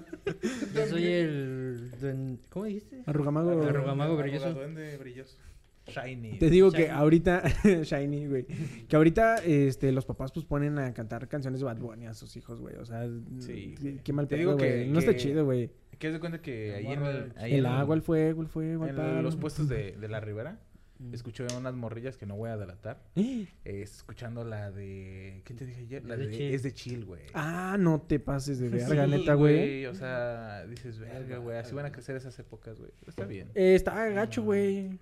[0.76, 2.40] Yo soy el.
[2.50, 3.02] ¿Cómo dijiste?
[3.06, 3.64] Arrugamago.
[3.64, 4.54] Arrugamago brilloso.
[4.54, 5.38] Duende brilloso.
[5.88, 6.40] Shiny.
[6.40, 7.44] Te digo que ahorita,
[7.84, 8.46] Shiny, güey,
[8.88, 12.36] que ahorita este, los papás pues ponen a cantar canciones de Bad Bunny a sus
[12.38, 12.76] hijos, güey.
[12.78, 13.08] O sea,
[13.40, 13.98] Sí, qué, güey.
[14.04, 14.90] qué mal Te pedo, digo que- güey.
[14.90, 15.72] No está que- chido, güey.
[16.00, 18.42] ¿Qué das de cuenta que ahí en el, del- ahí El en agua, el fuego,
[18.42, 20.60] el fuego, el en los puestos de, de la ribera,
[21.00, 21.12] Mm.
[21.14, 23.02] escuché unas morrillas que no voy a delatar.
[23.16, 23.48] ¡Eh!
[23.66, 25.42] eh, escuchando la de.
[25.44, 26.06] ¿Qué te dije ayer?
[26.06, 26.54] La Es de de, chill.
[26.54, 27.22] es de chill, güey.
[27.34, 29.86] Ah, no te pases de verga, Sí, neta, güey.
[29.88, 31.58] O sea, dices, verga, güey.
[31.58, 32.92] Así van a crecer esas épocas, güey.
[33.08, 33.50] Está bien.
[33.56, 35.00] Eh, está gacho, güey.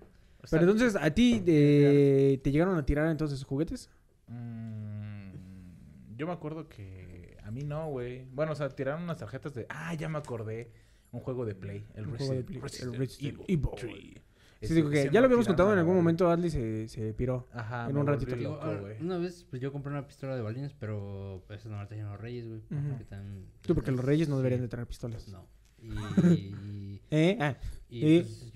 [0.50, 3.88] Pero entonces, ¿a ti eh, te llegaron a tirar entonces juguetes?
[4.26, 8.24] Mm, yo me acuerdo que a mí no, güey.
[8.32, 9.66] Bueno, o sea, tiraron unas tarjetas de.
[9.68, 10.70] Ah, ya me acordé.
[11.12, 11.84] Un juego de Play.
[11.94, 13.70] El Un juego de Resident, Play, el Resident Resident Evil Evil.
[13.76, 13.92] 3.
[13.92, 17.12] Sí, Ese- digo que ese ya lo habíamos contado en algún momento, Adley se, se
[17.12, 17.48] piró.
[17.52, 18.34] Ajá, en un ratito.
[18.36, 18.96] loco, Ah, güey.
[19.00, 22.20] Una vez, pues yo compré una pistola de balines, pero pues no la trajeron los
[22.20, 22.60] reyes, güey.
[22.70, 22.98] Ujú.
[22.98, 25.28] que tan- Tú, porque los reyes no deberían de tener pistolas.
[25.28, 25.46] No.
[25.82, 27.36] Y, ¿Eh?
[27.40, 27.56] Ah,
[27.90, 28.20] y, ¿Y?
[28.22, 28.52] pues,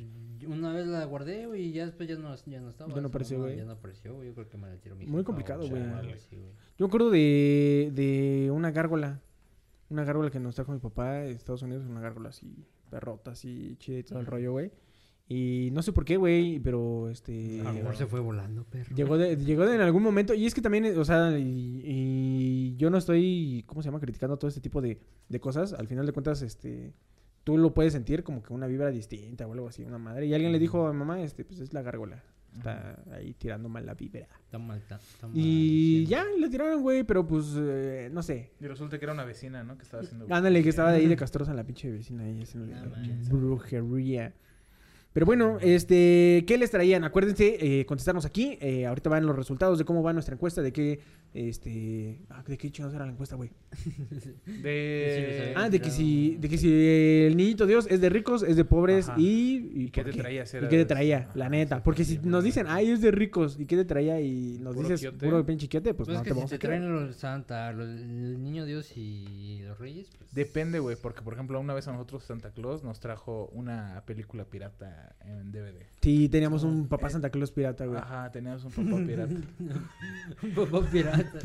[0.46, 2.94] una vez la guardé, güey, y ya después ya no, ya no estaba.
[2.94, 3.56] Ya no apareció, güey.
[3.56, 4.28] Ya no apareció, güey.
[4.28, 5.82] Yo creo que me la tiró mi Muy jefa complicado, güey.
[5.82, 6.14] güey.
[6.30, 6.38] yo
[6.78, 9.20] me acuerdo de, de una gárgola.
[9.88, 11.84] Una gárgola que nos trajo mi papá de Estados Unidos.
[11.88, 14.72] Una gárgola así, perrota, así, chida y todo el rollo, güey.
[15.28, 17.60] Y no sé por qué, güey, pero este...
[17.60, 18.94] A lo mejor se fue volando, perro.
[18.94, 20.34] Llegó de, llegó de en algún momento.
[20.34, 23.98] Y es que también, o sea, y, y yo no estoy, ¿cómo se llama?
[23.98, 25.72] Criticando todo este tipo de, de cosas.
[25.72, 26.94] Al final de cuentas, este,
[27.46, 30.26] tú lo puedes sentir como que una vibra distinta o algo así, una madre.
[30.26, 32.24] Y alguien le dijo a mi mamá, este, pues es la gárgola.
[32.56, 34.26] Está ahí tirando mal la vibra.
[34.46, 36.10] Está mal, está, está mal Y diciendo.
[36.10, 38.50] ya, le tiraron, güey, pero pues, eh, no sé.
[38.60, 39.76] Y resulta que era una vecina, ¿no?
[39.78, 40.26] Que estaba haciendo.
[40.28, 43.28] Ándale, que estaba de ahí de castrosa la pinche vecina ahí haciendo No la manches.
[43.28, 44.34] brujería.
[45.16, 47.02] Pero bueno, este, ¿qué les traían?
[47.02, 48.58] Acuérdense, eh, contestarnos aquí.
[48.60, 51.00] Eh, ahorita van los resultados de cómo va nuestra encuesta, de qué,
[51.32, 53.48] este, ah, de qué chingados era la encuesta, güey.
[54.44, 55.54] De.
[55.56, 56.68] Ah, de que si, de que si
[57.28, 59.18] el niñito Dios es de ricos, es de pobres Ajá.
[59.18, 60.44] y, ¿Y qué ¿por te traía?
[60.44, 61.18] Si ¿Y qué te traía?
[61.18, 61.82] Ajá, La neta.
[61.82, 64.20] Porque si nos dicen, ay, es de ricos, ¿y qué te traía?
[64.20, 65.24] Y nos Puro dices quiote.
[65.26, 66.80] puro pinche quiote, pues, Pues no es te que si vamos te a creer.
[66.82, 70.34] traen los Santa, los- el niño Dios y los reyes, pues.
[70.34, 74.44] Depende, güey, porque por ejemplo, una vez a nosotros Santa Claus nos trajo una película
[74.44, 75.82] pirata en DVD.
[76.02, 77.98] Sí, teníamos un papá Santa Claus pirata, güey.
[77.98, 79.34] Ajá, teníamos un papá pirata.
[80.42, 81.40] Un papá pirata.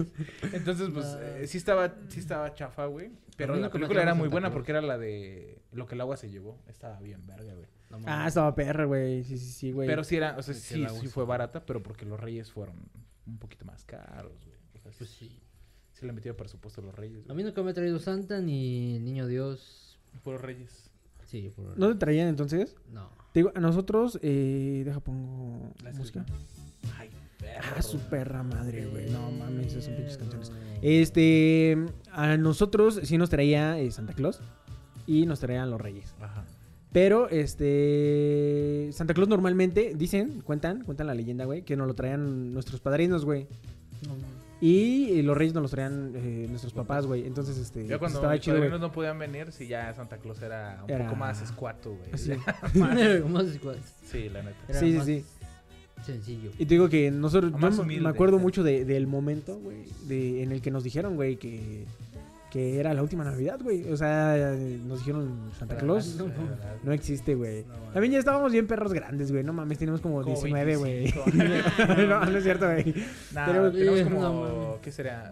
[0.53, 1.19] Entonces, pues, No.
[1.21, 3.11] eh, sí estaba, sí estaba chafa, güey.
[3.37, 6.17] Pero la película era muy Santa buena porque era la de lo que el agua
[6.17, 6.59] se llevó.
[6.67, 7.67] Estaba bien verga, güey.
[7.89, 9.23] No Ah, estaba perra, güey.
[9.23, 9.87] Sí, sí, sí, güey.
[9.87, 12.75] Pero sí era, o sea, sí, sí fue barata, pero porque los reyes fueron
[13.25, 14.57] un poquito más caros, güey.
[14.75, 15.41] O sea, Pues sí,
[15.93, 16.05] sí.
[16.05, 19.03] le metieron presupuesto a los reyes, A mí nunca me ha traído Santa ni el
[19.05, 19.99] niño Dios.
[20.23, 20.89] Puros reyes.
[21.31, 21.77] Sí, por...
[21.79, 22.75] ¿No te traían entonces?
[22.91, 23.09] No.
[23.31, 26.25] Te digo, a nosotros, eh, deja pongo La música.
[26.97, 27.09] Ay,
[27.77, 29.09] Ah, su perra madre, güey.
[29.09, 30.51] No mames, esas son pinches canciones.
[30.81, 31.77] Este,
[32.11, 34.41] a nosotros sí nos traía eh, Santa Claus
[35.07, 36.13] y nos traían los Reyes.
[36.19, 36.43] Ajá.
[36.91, 42.53] Pero, este, Santa Claus normalmente, dicen, cuentan, cuentan la leyenda, güey, que nos lo traían
[42.53, 43.47] nuestros padrinos, güey.
[44.05, 44.40] no, no.
[44.61, 47.25] Y eh, los Reyes nos los traían eh, nuestros papás, güey.
[47.25, 50.81] Entonces, este, Ya cuando estaba mis chido, no podían venir, sí, ya Santa Claus era
[50.83, 52.11] un Era- poco más escuato, güey.
[52.13, 52.31] Así.
[53.27, 53.77] Más igual.
[54.05, 54.57] Sí, la neta.
[54.69, 55.25] Era Sí, sí, más sí.
[56.05, 56.51] Sencillo.
[56.57, 58.03] Y te digo que nosotros, yo Más me- humilde.
[58.03, 61.85] me acuerdo mucho de- del momento, güey, de, en el que nos dijeron, güey, que,
[62.51, 63.89] que era la última Navidad, güey.
[63.91, 64.35] O sea,
[64.85, 66.25] nos dijeron Santa Claus No,
[66.83, 67.63] no existe, güey.
[67.63, 67.73] No.
[67.93, 69.43] También ya estábamos bien perros grandes, güey.
[69.43, 71.11] No mames, tenemos como, Como 19, güey.
[71.13, 71.25] 25.
[72.07, 72.93] no, no es cierto, güey.
[73.33, 74.77] Nah, tenemos como.
[74.83, 75.31] ¿qué sería?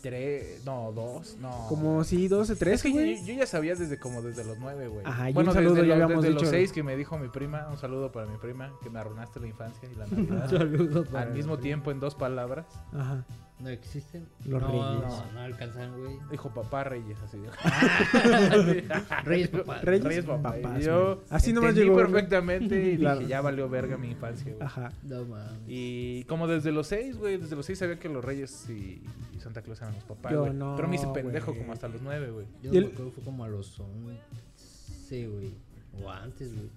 [0.00, 1.50] Tres, no, dos, no.
[1.68, 3.24] Como sí, 12, Es 13, que yo, güey.
[3.26, 5.04] yo ya sabía desde como desde los nueve, güey.
[5.04, 6.42] Ajá, bueno, un saludo desde, ya los- habíamos desde dicho.
[6.44, 9.40] los seis que me dijo mi prima, un saludo para mi prima, que me arruinaste
[9.40, 10.50] la infancia y la Navidad.
[10.50, 13.24] Saludos para Al mismo tiempo, en dos palabras, Ajá.
[13.60, 14.24] No existen.
[14.46, 14.84] Los no, reyes.
[15.08, 16.16] No, no alcanzan, güey.
[16.30, 17.38] dijo papá Reyes, así.
[19.24, 19.78] Reyes papá.
[19.82, 20.54] Reyes Reyes papá.
[20.54, 21.22] papás, yo.
[21.28, 23.18] Así nomás llegó, perfectamente y Claro.
[23.20, 24.64] dije, ya valió verga mi infancia, güey.
[24.64, 24.92] Ajá.
[25.02, 25.58] No mames.
[25.66, 29.02] Y como desde los seis, güey, desde los seis sabía que los Reyes y,
[29.36, 30.52] y Santa Claus eran los papás, Yo güey.
[30.54, 31.60] no, Pero me hice pendejo güey.
[31.60, 32.46] como hasta los nueve, güey.
[32.62, 35.54] Yo el- me acuerdo, fue como a los 11, güey.
[36.00, 36.68] O antes, güey.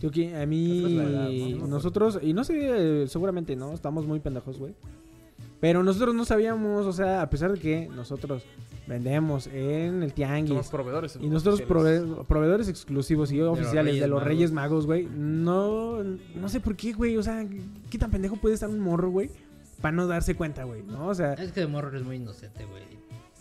[0.00, 4.58] Digo que a mí, edad, nosotros, y no sé, eh, seguramente no, estamos muy pendejos,
[4.58, 4.74] güey.
[5.60, 8.44] Pero nosotros no sabíamos, o sea, a pesar de que nosotros
[8.86, 11.18] vendemos en el tianguis Somos proveedores.
[11.20, 14.24] y nosotros prove- proveedores exclusivos y oficiales de Reyes los Magos.
[14.28, 17.44] Reyes Magos, güey, no, no sé por qué, güey, o sea,
[17.90, 19.30] qué tan pendejo puede estar un morro, güey,
[19.80, 21.08] para no darse cuenta, güey, ¿no?
[21.08, 22.82] O sea, Es que de morro eres muy inocente, güey.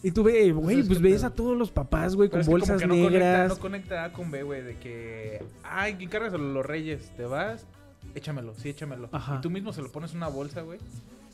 [0.01, 1.27] y tú ve, güey, es pues pedo.
[1.27, 3.49] a todos los papás, güey, con es que como bolsas que no Conecta, negras.
[3.49, 5.43] no conecta A con B, güey, de que.
[5.63, 7.67] Ay, que encargas a los Reyes, te vas,
[8.15, 9.09] échamelo, sí, échamelo.
[9.11, 9.35] Ajá.
[9.37, 10.79] Y tú mismo se lo pones en una bolsa, güey.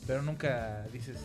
[0.06, 1.18] Pero nunca dices.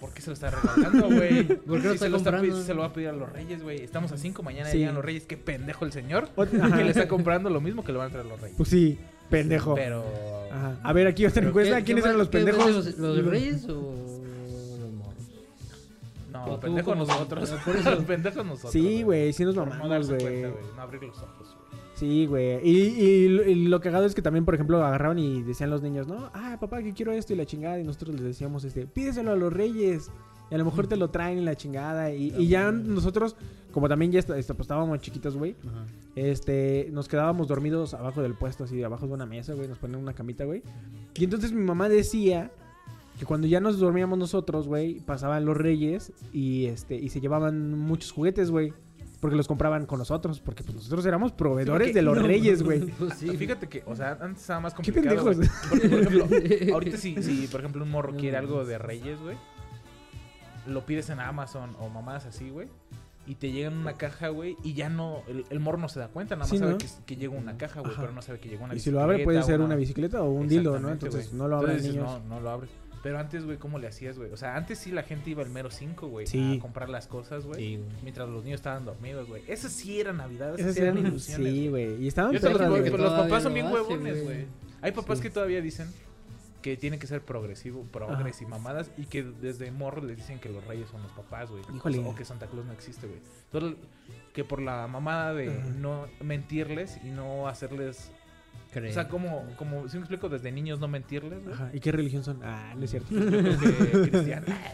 [0.00, 1.44] ¿Por qué se lo está regalando, güey?
[1.66, 2.30] ¿Por qué lo Si está se lo está
[2.64, 3.82] se lo va a pedir a los reyes, güey.
[3.82, 4.78] Estamos a cinco, mañana Sí.
[4.78, 5.24] llegan los reyes.
[5.24, 6.28] Qué pendejo el señor.
[6.36, 8.56] Que le está comprando lo mismo que le van a traer los reyes.
[8.56, 9.74] Pues sí, pendejo.
[9.74, 10.02] Pero...
[10.50, 10.78] Ajá.
[10.82, 11.76] A ver, aquí otra ¿Pero encuesta.
[11.78, 12.66] qué- ¿Quiénes qué eran los pendejos?
[12.72, 13.72] ¿Los, los reyes o
[14.80, 15.14] los morros?
[16.32, 17.50] No, pendejos nosotros.
[17.64, 18.72] por eso- los pendejos nosotros.
[18.72, 20.18] Sí, güey, sí nos mamamos, güey.
[20.20, 20.64] cuenta, güey.
[20.76, 21.56] No abrir los ojos.
[22.00, 22.58] Sí, güey.
[22.66, 25.82] Y, y lo- y lo cagado es que también, por ejemplo, agarraban y decían los
[25.82, 26.30] niños, ¿no?
[26.32, 27.78] Ah, papá, que quiero esto y la chingada.
[27.78, 30.10] Y nosotros les decíamos, este, pídeselo a los reyes.
[30.50, 32.12] Y a lo mejor te lo traen y la chingada.
[32.12, 33.36] Y, y ya nosotros,
[33.70, 35.84] como también ya est- est- pues, estábamos chiquitos, güey, Ajá.
[36.16, 39.68] este, nos quedábamos dormidos abajo del puesto, así, abajo de una mesa, güey.
[39.68, 40.62] Nos ponían una camita, güey.
[41.14, 42.50] Y entonces mi mamá decía
[43.18, 47.78] que cuando ya nos dormíamos nosotros, güey, pasaban los reyes y, este, y se llevaban
[47.78, 48.72] muchos juguetes, güey.
[49.20, 52.80] Porque los compraban con nosotros, porque pues, nosotros éramos proveedores de los No, reyes, güey.
[52.80, 53.28] Pues sí.
[53.36, 55.24] Fíjate que, o sea, antes estaba más Qué complicado.
[55.24, 55.36] pendejos.
[55.36, 55.48] güey.
[55.68, 59.36] Porque, por ejemplo, ahorita si, si, por ejemplo, un morro quiere algo de Reyes, güey,
[60.66, 62.68] lo pides en Amazon o mamadas así, güey,
[63.26, 66.00] y te llega en una caja, güey, y ya no, el, el morro no se
[66.00, 66.78] da cuenta, nada más Sí, sabe ¿no?
[66.78, 69.00] que, que llega una caja, güey, pero no sabe que llegó una Y si lo
[69.00, 70.90] abre puede ser bicicleta, una bicicleta o un dildo, ¿no?
[70.90, 71.94] Entonces no lo niños.
[71.96, 72.70] No, no lo abres.
[73.02, 74.30] Pero antes, güey, ¿cómo le hacías, güey?
[74.30, 76.58] O sea, antes sí la gente iba al mero 5, güey, Sí.
[76.58, 77.58] a comprar las cosas, güey.
[77.76, 77.84] Sí.
[78.02, 79.42] Mientras los niños estaban dormidos, güey.
[79.48, 81.52] Eso sí era Navidad, esas Esas sí eran eran- ilusiones.
[81.52, 82.02] Sí, güey.
[82.02, 84.46] Y estaban Yo perras, digo, los papás son bien huevones, güey.
[84.82, 85.22] Hay papás Sí.
[85.24, 85.88] que todavía dicen
[86.62, 90.50] que tiene que ser progresivo, progres y mamadas, y que desde morro les dicen que
[90.50, 91.62] los reyes son los papás, güey.
[91.74, 92.00] Híjole.
[92.00, 93.20] O que Santa Claus no existe, güey.
[93.50, 93.78] Entonces,
[94.34, 95.46] que por la mamada de
[95.78, 98.12] no mentirles y no hacerles...
[98.72, 98.90] Creo.
[98.90, 101.40] O sea, como, como si me explico, desde niños no mentirles.
[101.52, 101.70] Ajá.
[101.72, 102.40] ¿Y qué religión son?
[102.44, 103.08] Ah, no es cierto.
[103.14, 104.46] Porque cristiano.
[104.48, 104.72] Ah.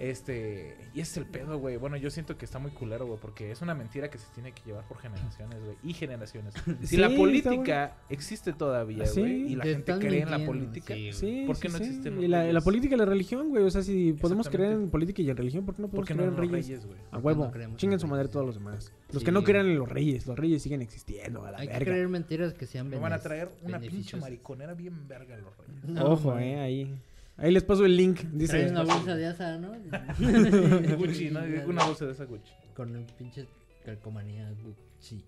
[0.00, 1.76] Este, y ese es el pedo, güey.
[1.76, 4.52] Bueno, yo siento que está muy culero, güey, porque es una mentira que se tiene
[4.52, 6.54] que llevar por generaciones, güey, y generaciones.
[6.80, 9.20] Si Sí, la política existe todavía, Sí.
[9.20, 11.84] güey, y la Te gente cree en la política, sí, ¿Por qué sí, no sí.
[11.84, 13.62] existen los Y la, política y la religión, güey.
[13.64, 16.08] O sea, si podemos creer en política y en religión, ¿por qué no ¿por podemos
[16.08, 16.66] qué no creer en en los reyes?
[16.68, 16.98] reyes, güey?
[16.98, 17.26] A ¿Por qué
[17.58, 17.68] huevo.
[17.68, 18.92] no Chinguen su madre todos los demás.
[19.12, 19.26] Los Sí.
[19.26, 20.26] que no crean en los reyes.
[20.26, 23.18] Los reyes siguen existiendo, a la Hay que creer mentiras que sean Me van a
[23.18, 25.84] traer una pinche mariconera bien verga los reyes.
[25.84, 26.98] No, Ojo, eh, ahí.
[27.40, 28.20] Ahí les paso el link.
[28.32, 28.58] Dice.
[28.58, 29.72] Trae una bolsa de asa, ¿no?
[30.98, 31.40] Gucci, ¿no?
[31.66, 32.52] Una bolsa de esa Gucci.
[32.74, 33.46] Con el pinche
[33.84, 35.24] calcomanía Gucci.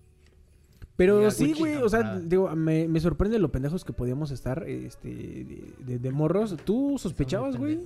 [0.95, 4.63] Pero Mira, sí, güey, o sea, digo, me, me sorprende lo pendejos que podíamos estar
[4.69, 6.55] este, de, de- de morros.
[6.63, 7.81] ¿Tú sospechabas, güey?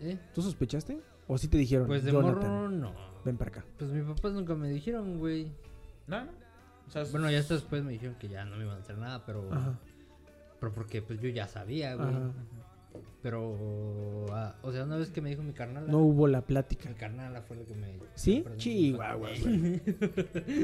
[0.00, 0.18] ¿Eh?
[0.34, 0.98] ¿Tú sospechaste?
[1.26, 1.86] ¿O sí te dijeron?
[1.86, 2.92] Pues de Jonathan, morro, no.
[3.26, 3.64] ven para acá.
[3.78, 5.52] Pues mis papás nunca me dijeron, güey.
[6.06, 6.30] No, no.
[6.86, 8.96] O sea, Bueno, ya hasta después me dijeron que ya no me iban a hacer
[8.96, 9.52] nada, pero...
[9.52, 9.78] Ajá.
[10.60, 12.08] Pero porque pues yo ya sabía, güey.
[12.08, 12.30] Ajá.
[13.22, 14.26] Pero...
[14.32, 15.86] ah, o sea, una vez que me dijo mi carnal...
[15.90, 16.88] No hubo la plática.
[16.88, 17.88] Mi carnal fue lo que me...
[18.14, 18.36] ¿Sí?
[18.36, 18.56] me perdonó.
[18.58, 19.80] Chihuahua, güey.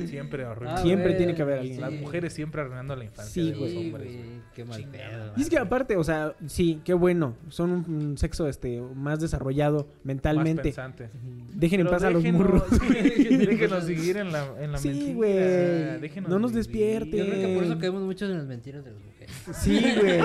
[0.06, 0.80] siempre arruinando.
[0.80, 1.74] Ah, Siempre güey, tiene que haber alguien.
[1.76, 1.80] sí.
[1.80, 4.12] Las mujeres siempre arruinando la infancia Sí, de los Sí, hombres.
[4.16, 4.26] güey.
[4.54, 5.32] Qué mal pedo.
[5.36, 7.36] Y es que aparte, o sea, sí, qué bueno.
[7.48, 10.62] Son un, un sexo este más desarrollado Más mentalmente.
[10.62, 11.10] pensante.
[11.54, 12.64] Dejen en paz a los déjenos- murros.
[12.70, 15.14] déjenos seguir en la, en la Sí, mentira.
[15.14, 16.00] güey.
[16.00, 16.64] Déjenos No nos vivir.
[16.66, 17.18] despierten.
[17.18, 19.11] Yo creo que por eso caemos muchos en las mentiras de mujeres.
[19.54, 20.18] Sí, güey.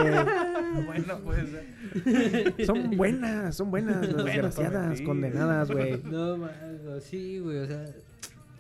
[0.86, 2.66] Bueno, pues.
[2.66, 6.02] Son buenas, son buenas, las Bueno, desgraciadas, condenadas, güey.
[6.04, 7.86] No, mames, sí, güey, o sea,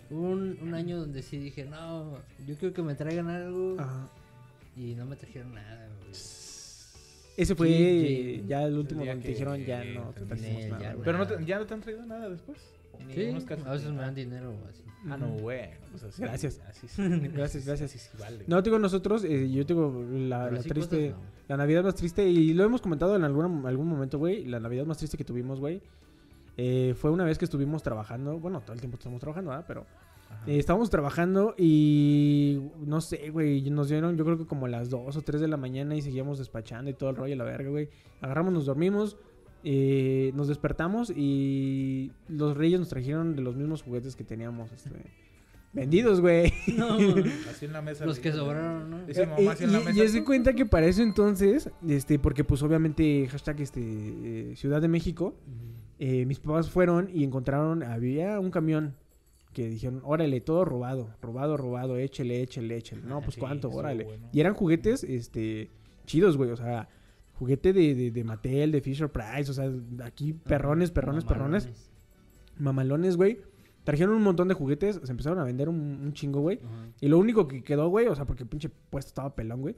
[0.10, 4.10] hubo un, un año donde sí dije, no, yo quiero que me traigan algo Ajá.
[4.76, 6.12] y no me trajeron nada, güey.
[7.38, 10.90] Ese fue Sí, ya el último donde que dijeron ya no te trajimos ya nada.
[10.90, 10.94] no.
[10.96, 11.06] güey.
[11.06, 12.58] Pero no te- ya no te han traído nada después.
[13.06, 14.84] Ni Sí, a veces me dan dinero o así.
[15.10, 15.36] Ah, no.
[15.38, 16.62] Pues así, Gracias.
[16.68, 17.02] Así sí.
[17.34, 17.92] Gracias, gracias.
[17.92, 18.44] Sí vale.
[18.48, 21.18] No, digo nosotros, eh, yo tengo la, la triste, no.
[21.48, 24.46] la Navidad más triste y lo hemos comentado en algún, algún momento, güey.
[24.46, 25.82] La Navidad más triste que tuvimos, güey,
[26.58, 28.40] eh, fue una vez que estuvimos trabajando.
[28.40, 29.66] Bueno, todo el tiempo estamos trabajando, ¿verdad?
[29.68, 29.86] Pero
[30.46, 35.16] eh, estábamos trabajando y no sé, güey, nos dieron yo creo que como las 2
[35.16, 37.90] o 3 de la mañana y seguíamos despachando y todo el rollo, la verga, güey.
[38.22, 39.18] Agarramos, nos dormimos,
[39.64, 44.90] eh, nos despertamos y los reyes nos trajeron de los mismos juguetes que teníamos este,
[45.74, 46.54] vendidos, güey.
[46.76, 46.96] No,
[47.50, 48.06] Así en la mesa.
[48.06, 49.06] los que sobraron, ¿no?
[49.06, 50.04] Dice Eh, mamá así en la y, mesa.
[50.04, 54.82] y de cuenta que para eso entonces, este, porque pues obviamente hashtag este, eh, Ciudad
[54.82, 55.36] de México,
[56.00, 58.96] eh, mis papás fueron y encontraron, había un camión
[59.54, 63.02] que dijeron, órale, todo robado, robado, robado, échele, échele, échele.
[63.04, 64.04] No, Ah, pues sí, cuánto, órale.
[64.04, 64.30] bueno.
[64.32, 65.72] Y eran juguetes, este,
[66.06, 66.88] chidos, güey, o sea,
[67.38, 69.72] juguete de, de, de Mattel, de Fisher Price, o sea,
[70.04, 71.70] aquí perrones, perrones, perrones,
[72.58, 73.16] Mamalones.
[73.18, 73.40] güey.
[73.84, 76.60] Trajeron un montón de juguetes, se empezaron a vender un, un chingo, güey.
[77.00, 79.76] Y lo único que quedó, güey, o sea, porque el pinche puesto estaba pelón, güey.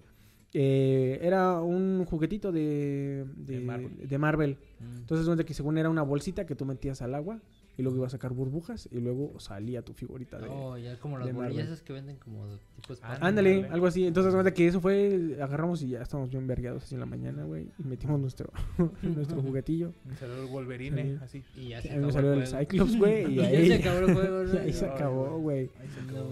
[0.54, 4.08] eh, era un juguetito de, de, De Marvel.
[4.10, 4.58] de Marvel.
[4.80, 4.98] Mm.
[5.02, 7.40] Entonces, donde que según era una bolsita que tú metías al agua
[7.80, 10.50] y luego iba a sacar burbujas y luego salía tu figurita de...
[10.50, 13.18] Oh, ya como las bolillas esas que venden como de tipo spam.
[13.22, 14.06] Ándale, algo así.
[14.06, 17.44] Entonces, cuenta que eso fue, agarramos y ya estábamos bien vergueados así en la mañana,
[17.46, 17.70] güey.
[17.80, 18.52] Y metimos nuestro,
[19.02, 19.94] nuestro juguetro.
[20.06, 21.18] Me salió el Wolverine, Sí.
[21.24, 21.44] así.
[21.56, 22.48] Y ya se acabó me salió el.
[22.48, 23.34] Cyclops, güey.
[23.36, 25.70] Y ahí, se acabó el juego, y ahí se acabó, güey.
[25.80, 26.30] Ahí se acabó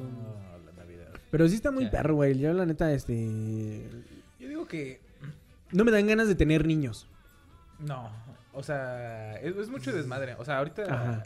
[0.65, 1.07] la Navidad.
[1.31, 1.91] Pero sí está muy Ya.
[1.91, 2.37] perro, güey.
[2.37, 3.87] Yo, la neta, este.
[4.39, 4.99] Yo digo que
[5.71, 7.07] No me dan ganas de tener niños.
[7.79, 8.09] no,
[8.57, 10.35] o sea, es, es mucho desmadre.
[10.37, 11.23] O sea, ahorita, Ajá.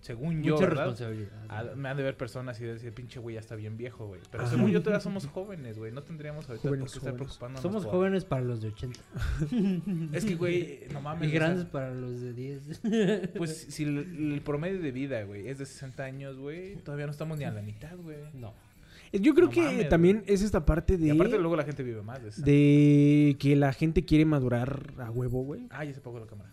[0.00, 0.86] según yo, Mucha ¿verdad?
[0.88, 1.74] responsabilidad.
[1.76, 4.20] Me han de ver personas y decir, pinche güey, ya está bien viejo, güey.
[4.30, 4.52] Pero Ajá.
[4.54, 5.92] según yo todavía somos jóvenes, güey.
[5.92, 7.26] No tendríamos ahorita Jóvenes, por qué estar jóvenes.
[7.28, 7.62] preocupándonos.
[7.62, 9.00] Somos por- jóvenes para los de 80.
[10.12, 11.24] Es que, güey, no mames.
[11.24, 12.80] Y o sea, grandes para los de 10.
[13.36, 17.12] Pues si el, el promedio de vida, güey, es de 60 años, güey, todavía no
[17.12, 18.16] estamos ni a la mitad, güey.
[18.34, 18.52] no.
[19.20, 20.34] Yo creo No que mames, también güey.
[20.34, 21.06] es esta parte de.
[21.06, 22.50] Y aparte luego la gente vive más de 60.
[22.50, 25.66] de que la gente quiere madurar a huevo, güey.
[25.70, 26.52] Ah, ya se apagó la cámara.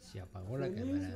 [0.00, 1.10] Se apagó la cámara.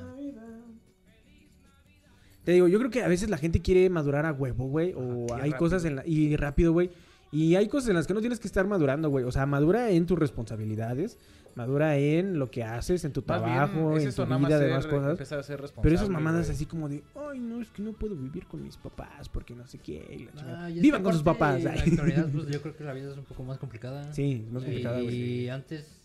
[2.44, 4.94] Te digo, yo creo que a veces la gente quiere madurar a huevo, güey.
[4.96, 5.58] O Ajá, hay rápido.
[5.58, 6.06] cosas en la.
[6.06, 6.90] Y rápido, güey.
[7.30, 9.24] Y hay cosas en las que no tienes que estar madurando, güey.
[9.26, 11.18] O sea, madura en tus responsabilidades.
[11.58, 14.58] Madura en lo que haces, en tu Más bien, trabajo, es en eso, tu vida,
[14.58, 15.10] demás cosas.
[15.10, 16.54] empezar a ser Pero esas mamadas güey.
[16.56, 19.66] así como de, ay, no, es que no puedo vivir con mis papás porque no
[19.66, 20.06] sé qué.
[20.18, 20.64] y la chingada".
[20.64, 21.56] Ah, y Vivan con sus papás.
[21.58, 24.12] En la actualidad, pues yo creo que la vida es un poco más complicada.
[24.12, 25.48] Sí, es más complicada, Y güey.
[25.50, 26.00] antes,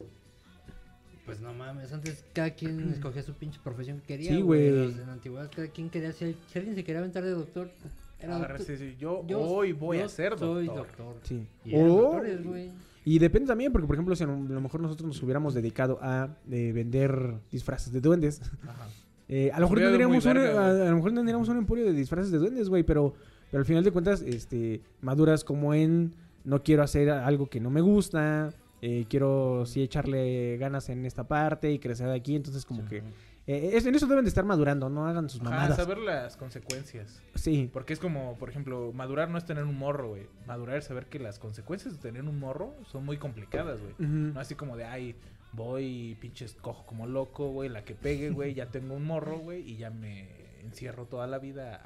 [1.25, 4.31] pues no mames, antes cada quien escogía su pinche profesión que quería.
[4.31, 4.67] Sí, güey.
[4.67, 7.69] En la antigüedad cada quien quería ser, si alguien se quería aventar de doctor,
[8.19, 8.77] era Agarra, doctor.
[8.77, 10.87] sí, sí, Yo, Yo- hoy voy yo a ser soy doctor.
[10.87, 11.15] doctor.
[11.23, 11.45] Sí.
[11.65, 12.71] Y eran O- doctores, güey.
[13.05, 16.37] Y depende también, porque por ejemplo, si a lo mejor nosotros nos hubiéramos dedicado a
[16.49, 18.87] eh, vender disfraces de duendes, Ajá.
[19.27, 20.87] eh, a lo mejor tendríamos un, verga, a, güey.
[20.87, 23.13] a lo mejor tendríamos un emporio de disfraces de duendes, güey, pero,
[23.51, 26.13] pero al final de cuentas, este, maduras como en
[26.45, 31.27] no quiero hacer algo que no me gusta, eh, quiero sí echarle ganas en esta
[31.27, 33.01] parte y crecer de aquí, entonces como que
[33.47, 35.75] eh, es- en eso deben de estar madurando, no hagan sus mamadas.
[35.75, 37.21] saber las consecuencias.
[37.35, 40.27] Sí, Porque es como, por ejemplo, madurar no es tener un morro, güey.
[40.47, 43.93] Madurar es saber que las consecuencias de tener un morro son muy complicadas, güey.
[43.99, 45.15] No así como de, ay,
[45.51, 49.61] voy, pinches, cojo como loco, güey, la que pegue, güey, ya tengo un morro, güey,
[49.69, 50.29] y ya me
[50.61, 51.81] encierro toda la vida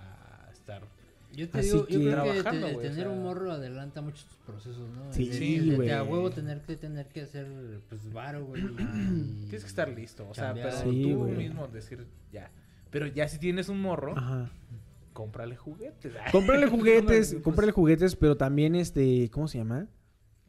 [0.48, 0.84] a estar.
[1.36, 4.26] Yo te Así digo, que- yo creo que o tener sea- un morro adelanta muchos
[4.26, 5.14] tus procesos, ¿no?
[5.14, 5.92] Sí, sí, güey.
[5.92, 7.48] A huevo tener que tener que hacer,
[7.90, 8.62] pues, varo, güey.
[8.76, 12.50] Tienes que estar listo, o sea, pero Sí, tú mismo decir, ya.
[12.90, 14.50] Pero ya si tienes un morro, Ajá.
[15.14, 16.14] cómprale juguetes.
[16.32, 19.88] Cómprale juguetes, cómprale juguetes, pero también este, ¿cómo se llama?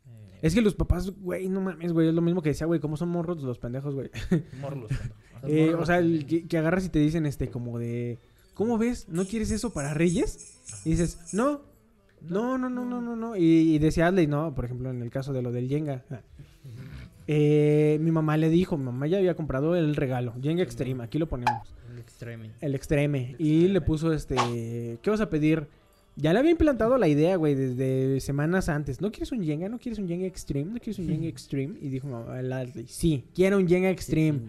[0.06, 2.80] Eh, Es que los papás, güey, no mames, güey, es lo mismo que decía, güey,
[2.80, 4.10] ¿cómo son morros los pendejos, güey?
[4.60, 4.90] morros.
[5.44, 8.18] Eh, o sea, el que agarras y te dicen, este, como de,
[8.54, 9.08] ¿cómo ves?
[9.08, 10.57] ¿No quieres eso para Reyes?
[10.84, 11.62] Y dices, no,
[12.22, 13.36] no, no, no, no, no, no.
[13.36, 16.04] Y, y decía Adley, no, por ejemplo, en el caso de lo del Jenga.
[16.10, 16.20] ah,
[17.26, 21.18] eh, mi mamá le dijo, mi mamá ya había comprado el regalo, Jenga Extreme, aquí
[21.18, 22.50] lo ponemos, El extreme.
[22.60, 23.36] el Extreme.
[23.38, 25.66] El Y le puso, este, ¿qué vas a pedir?
[26.16, 29.00] Ya le había implantado la idea, güey, desde semanas antes.
[29.00, 29.68] ¿No quieres un Jenga?
[29.68, 30.72] ¿No quieres un Jenga Extreme?
[30.72, 31.78] ¿No quieres un Jenga Extreme?
[31.80, 34.40] Y dijo mamá, el Adley, sí, quiero un Jenga Extreme.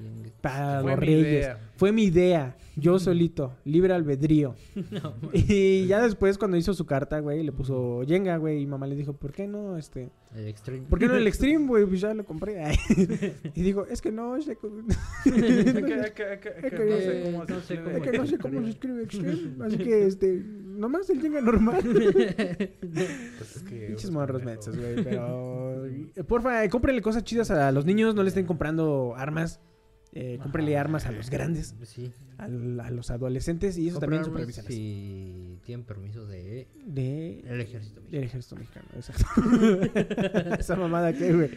[0.42, 1.20] Para Fue los reyes.
[1.28, 1.60] idea.
[1.80, 2.58] Fue mi idea.
[2.76, 3.56] Yo solito.
[3.64, 4.54] Libre albedrío.
[5.34, 8.62] y ya después, cuando hizo su carta, güey, le puso Jenga, güey.
[8.62, 10.10] Y mamá le dijo, ¿por qué no, este?
[10.36, 10.86] El extreme.
[10.90, 11.86] ¿Por qué no el Extreme, güey?
[11.86, 12.62] Pues ya lo compré.
[13.56, 16.02] y digo, es que no, no sé cómo se escribe.
[17.96, 19.64] es que no sé cómo se escribe Extreme.
[19.66, 21.82] Así que, este, nomás el Jenga normal.
[21.82, 25.02] Pues es que Pinches morros mensos, güey.
[25.02, 28.16] Pero, eh, porfa, cómprenle cosas chidas a los niños.
[28.16, 29.62] No le estén comprando armas.
[30.22, 30.82] Eh, cómprenle Ajá.
[30.82, 31.74] armas a los grandes.
[31.84, 32.12] Sí.
[32.38, 32.48] a
[32.92, 33.78] los adolescentes.
[33.78, 34.74] Y eso también supervísalas.
[34.74, 38.26] Si tienen permiso de De el ejército del mexicano.
[38.26, 40.56] ejército mexicano, exacto.
[40.60, 41.50] Esa mamada que, güey.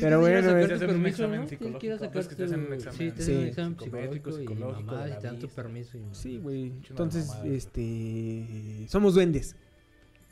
[0.00, 0.62] Pero bueno, sacar güey.
[0.62, 1.46] tu Te hacen un permiso, examen ¿no?
[1.46, 1.98] Tienes que ir a psicológico.
[1.98, 3.32] sacar Es que te hacen un tu- examen Sí, te hacen Sí.
[3.42, 5.98] un examen psicométrico, psicológico y psicológico mamá, de y la te dan tu permiso.
[5.98, 6.72] y- Sí, güey.
[6.88, 7.46] Entonces, mamada.
[7.48, 8.86] este.
[8.88, 9.56] Somos duendes.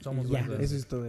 [0.00, 0.70] Somos ya, duendes.
[0.70, 1.06] eso es todo.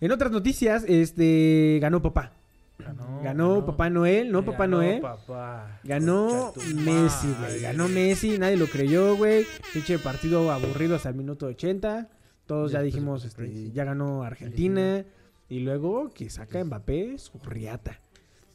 [0.00, 1.78] En otras noticias, este.
[1.80, 2.32] Ganó papá.
[2.78, 5.00] Ganó, Ganó Papá Noel, no Papá Ganó Noel.
[5.00, 5.80] papá.
[5.82, 7.60] Ganó Messi, güey.
[7.60, 9.46] Ganó Messi, nadie lo creyó, güey.
[9.72, 12.08] Pinche partido aburrido hasta el minuto 80.
[12.46, 15.04] Todos ya dijimos, este, ya ganó Argentina.
[15.48, 18.00] Y luego que saca Mbappé su riata.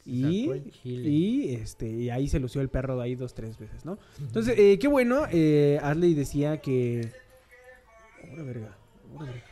[0.04, 0.50] Y,
[0.84, 3.98] y este y ahí se lució el perro de ahí dos, tres veces, ¿no?
[4.18, 5.26] Entonces, eh, qué bueno.
[5.30, 7.08] Eh, Adley decía que.
[8.28, 8.76] Ahora verga.
[9.16, 9.46] ahora verga.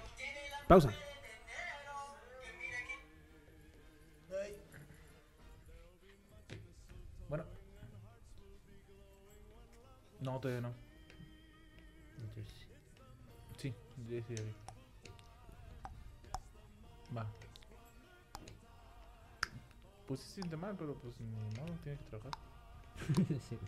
[0.67, 0.91] Pausa.
[10.31, 10.73] No, todavía no.
[13.57, 13.75] Sí,
[14.09, 14.55] sí, vi.
[17.17, 17.27] Va.
[20.07, 22.33] Pues sí se siente mal, pero pues ni modo, tiene que trabajar.
[23.49, 23.59] sí.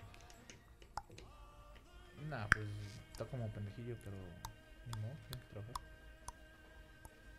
[2.28, 2.68] Nah, pues
[3.10, 4.16] está como pendejillo, pero.
[4.16, 5.74] ni modo, tiene que trabajar.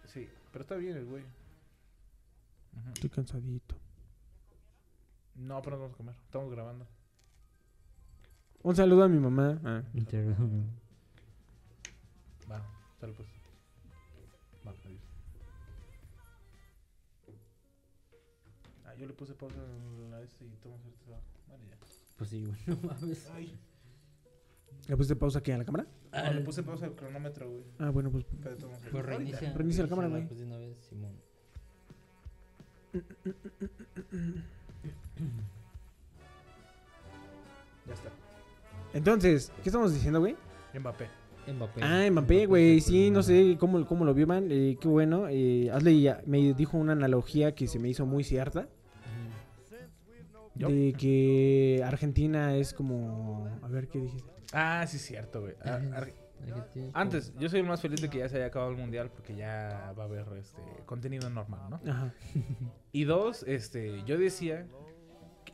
[0.07, 1.23] Sí, pero está bien el güey.
[2.93, 3.75] Estoy cansadito.
[5.35, 6.15] No, pero no vamos a comer.
[6.25, 6.85] Estamos grabando.
[8.63, 9.59] Un saludo a mi mamá.
[9.65, 9.83] Ah.
[12.49, 12.61] Va,
[12.99, 13.27] sale pues.
[14.65, 15.01] Va, adiós.
[18.85, 21.11] Ah, yo le puse pausa a la este y tomo suerte.
[21.11, 21.19] va.
[21.49, 21.77] Vale, ya.
[22.17, 23.29] Pues sí, güey, no mames.
[23.31, 23.53] Ay.
[24.87, 25.85] ¿Le pusiste pausa aquí a la cámara?
[26.11, 27.63] No, le puse pausa al cronómetro, güey.
[27.79, 28.25] Ah, bueno, pues.
[28.41, 28.57] Pero
[28.91, 29.53] Pues reinicia.
[29.53, 30.25] Reinicia la cámara, güey.
[30.27, 31.13] Pues de una vez, Simón.
[37.85, 38.09] Ya está.
[38.93, 40.35] Entonces, ¿qué estamos diciendo, güey?
[40.77, 41.07] Mbappé.
[41.47, 41.81] Mbappé.
[41.83, 42.79] Ah, Mbappé, güey.
[42.79, 44.47] Sí, no sé cómo, cómo lo vio, man.
[44.49, 45.27] Eh, qué bueno.
[45.29, 48.67] Eh, Hazle ya- me dijo una analogía que se me hizo muy cierta.
[50.55, 53.47] De que Argentina es como...
[53.63, 54.31] A ver, ¿qué dijiste?
[54.53, 55.53] Ah, sí, es cierto, güey.
[55.63, 59.09] Es Antes, yo soy el más feliz de que ya se haya acabado el mundial
[59.09, 61.81] porque ya va a haber este contenido normal, ¿no?
[61.91, 62.13] Ajá.
[62.91, 64.67] Y dos, este, yo decía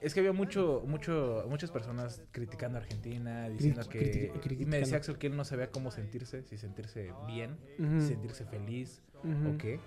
[0.01, 4.97] es que había mucho, mucho, muchas personas criticando a Argentina, diciendo que y me decía
[4.97, 9.55] Axel que él no sabía cómo sentirse, si sentirse bien, si sentirse feliz ujú.
[9.55, 9.79] o qué.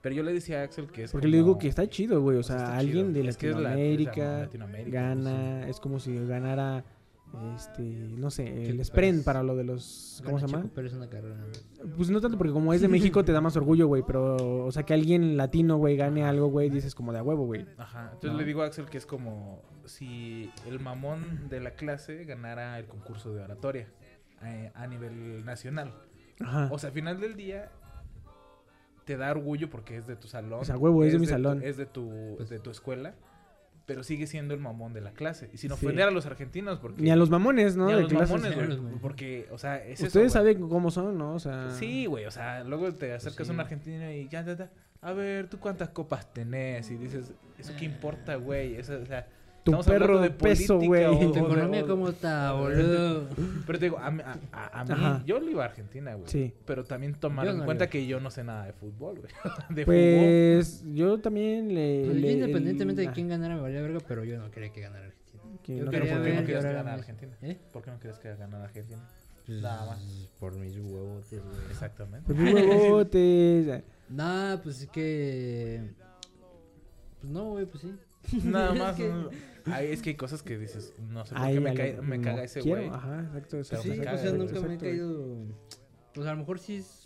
[0.00, 2.22] Pero yo le decía a Axel que es Porque como- le digo que está chido,
[2.22, 2.38] güey.
[2.38, 3.22] O sea, alguien chido.
[3.24, 5.68] de Es que es la- Latinoamérica, Latinoamérica, gana.
[5.68, 6.84] Es como si ganara,
[7.56, 9.22] este, no sé, el Pérez.
[9.24, 10.22] para lo de los...
[10.24, 10.62] ¿Cómo se llama?
[10.62, 11.36] Checo Pérez una carrera.
[11.96, 14.02] Pues no tanto porque como es de México te da más orgullo, güey.
[14.06, 17.46] Pero, o sea, que alguien latino, güey, gane algo, güey, dices como de a huevo,
[17.46, 17.66] güey.
[17.76, 18.04] Ajá.
[18.14, 18.38] Entonces No.
[18.38, 22.86] le digo a Axel que es como si el mamón de la clase ganara el
[22.86, 23.88] concurso de oratoria
[24.42, 25.92] eh, a nivel nacional.
[26.40, 26.68] Ajá.
[26.72, 27.70] O sea, al final del día
[29.04, 30.60] te da orgullo porque es de tu salón.
[30.60, 31.62] O sea, huevo, es de mi salón.
[31.62, 33.14] es de tu, Pues- de tu escuela.
[33.88, 35.48] Pero sigue siendo el mamón de la clase.
[35.50, 35.74] Y sin Sí.
[35.74, 37.00] ofender a los argentinos, porque.
[37.02, 37.86] Ni a los mamones, ¿no?
[37.86, 38.30] ni a de los clases.
[38.42, 38.94] mamones, güey.
[39.00, 40.54] Porque, o sea, es eso, Ustedes güey.
[40.54, 41.32] saben cómo son, ¿no?
[41.32, 41.70] O sea...
[41.70, 43.50] Sí, güey, o sea, luego te acercas sí.
[43.50, 44.70] a un argentino y ya, ya, ya.
[45.00, 46.90] A ver, ¿tú cuántas copas tenés?
[46.90, 48.74] Y dices, ¿eso qué importa, güey?
[48.76, 49.26] Eso, o sea,
[49.70, 51.32] Tu estamos hablando perro de peso, política güey.
[51.32, 53.28] ¿Tu economía cómo está, boludo?
[53.66, 55.22] Pero te digo, a, mí- a- a- a mí, Ajá.
[55.26, 56.28] yo le iba a Argentina, güey.
[56.28, 56.52] Sí.
[56.64, 59.32] Pero también tomar Yo en no cuenta que yo no sé nada de fútbol, güey.
[59.70, 59.84] de fútbol.
[60.56, 62.04] Pues yo también le...
[62.06, 64.70] Pues yo le- independientemente el- de quién ganara me valía verga, pero yo no quería
[64.72, 65.42] que ganara Argentina.
[65.44, 66.94] yo no Pero quería ¿por qué no querías que ganara.
[66.94, 67.32] Argentina?
[67.42, 67.58] ¿Eh?
[67.72, 69.08] ¿Por qué no querías que ganara Argentina?
[69.46, 70.28] Pues, Nada más.
[70.38, 71.56] Por mis huevotes, güey.
[71.70, 72.26] Exactamente.
[72.34, 73.82] Pues mis huevotes.
[74.10, 75.90] Nah, pues es que.
[77.20, 77.92] Pues no, güey, pues sí.
[78.44, 78.96] Nada más.
[78.96, 79.30] que- no-
[79.66, 82.16] Ay, es que hay cosas que dices, no sé por Ay, qué me, cae- me
[82.16, 82.88] no caga ese güey.
[82.88, 83.58] Ajá, exacto.
[83.58, 85.36] Exacto, Sí, me o sea, nunca me he exacto, caído.
[86.14, 86.97] Pues a lo mejor sí es,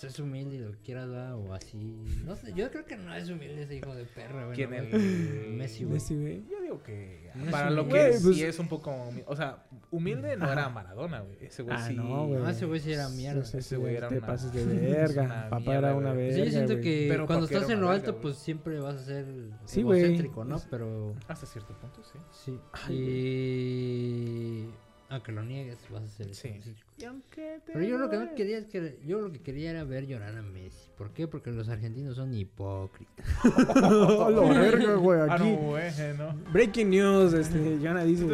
[0.00, 1.34] pues, es humilde y lo que quieras, ¿verdad?
[1.36, 1.76] O así.
[2.24, 4.54] No sé, yo creo que no es humilde ese hijo de perra, güey.
[4.56, 5.48] ¿Quién no, güey.
[5.56, 5.94] Messi, güey.
[5.94, 6.44] Messi, güey.
[6.50, 8.94] Yo digo que No es para lo que Güey, pues- sí es un poco
[9.26, 10.52] o sea, humilde no Ajá.
[10.52, 11.36] era Maradona, güey.
[11.40, 11.94] Ese güey Ah, sí.
[11.94, 12.40] no, güey.
[12.40, 13.44] No, ese güey sí era mierda.
[13.44, 15.46] Sí, sí, Ese güey era te una- pases de una verga.
[15.50, 16.34] Papá mierda, era una verga.
[16.36, 16.84] Sí, yo siento güey.
[16.84, 18.22] que Pero cuando ¿por qué era estás en lo alto, güey?
[18.22, 19.26] pues siempre vas a ser
[19.64, 20.00] Sí, güey.
[20.00, 20.56] egocéntrico, ¿no?
[20.56, 22.18] Es- Pero Hasta cierto punto, sí.
[22.30, 22.58] sí.
[22.92, 24.68] Y
[25.10, 26.48] aunque lo niegues, vas a ser Sí.
[26.48, 26.80] egocéntrico.
[26.98, 29.70] Y aunque te Pero yo lo que no quería es que yo lo que quería
[29.70, 30.90] era ver llorar a Messi.
[30.98, 31.26] ¿Por qué?
[31.28, 33.26] Porque los argentinos son hipócritas.
[33.44, 35.20] A la verga, güey.
[35.20, 35.44] Ah, Aquí.
[35.52, 36.34] no, güey, no.
[36.52, 38.24] Breaking news, este, Yana dice.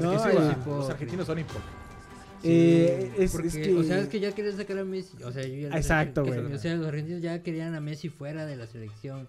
[0.00, 1.72] Los argentinos son hipócritas.
[2.44, 3.74] Eh, es, Porque, es que.
[3.74, 5.20] o sea, es que ya querían sacar a Messi.
[5.24, 6.38] O sea, yo ya les Exacto, güey.
[6.38, 9.28] O sea, los argentinos ya querían a Messi fuera de la selección.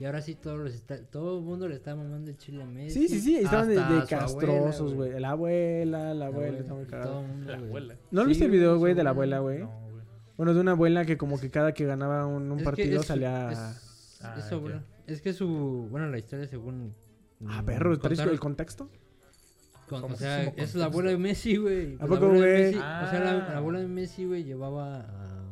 [0.00, 2.66] Y ahora sí todos los está, todo el mundo le está mamando el chile a
[2.66, 3.00] Messi.
[3.00, 3.36] Sí, sí, sí.
[3.38, 5.18] Estaban de, de castrosos, güey.
[5.18, 7.20] La abuela, la La abuela, está muy todo cagada.
[7.20, 7.96] el mundo, La abuela.
[8.10, 9.40] ¿No Sí, viste el video, güey, de la abuela.
[9.40, 9.58] güey?
[9.60, 10.04] No, güey.
[10.36, 13.02] Bueno, de una abuela que como que cada que ganaba un, un Es que partido
[13.02, 13.50] salía...
[13.50, 14.82] Es, Ah, es su abuela.
[15.06, 15.86] Es que su.
[15.92, 16.92] Bueno, la historia según.
[17.46, 18.90] Ah, mm, perro, ¿traes el contexto?
[19.88, 21.94] con- ¿Cómo o se sea, es la abuela de Messi, güey.
[21.94, 22.40] ¿A Pues poco, güey?
[22.72, 23.48] Messi- O sea, la, Ah.
[23.52, 25.44] la abuela de Messi, güey, llevaba a,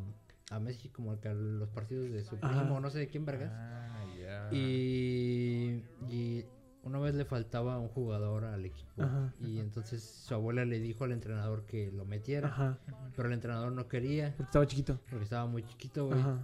[0.56, 2.60] a Messi como que a los partidos de su Ajá.
[2.62, 3.50] primo, no sé de quién vergas.
[3.54, 4.04] Ah,
[4.52, 6.44] Y, y
[6.82, 9.02] una vez le faltaba un jugador al equipo.
[9.02, 9.32] Ajá.
[9.40, 12.48] Y entonces su abuela le dijo al entrenador que lo metiera.
[12.48, 12.78] Ajá,
[13.16, 15.00] Pero el entrenador no quería porque estaba chiquito.
[15.10, 16.18] porque estaba muy chiquito, güey.
[16.20, 16.38] Ajá.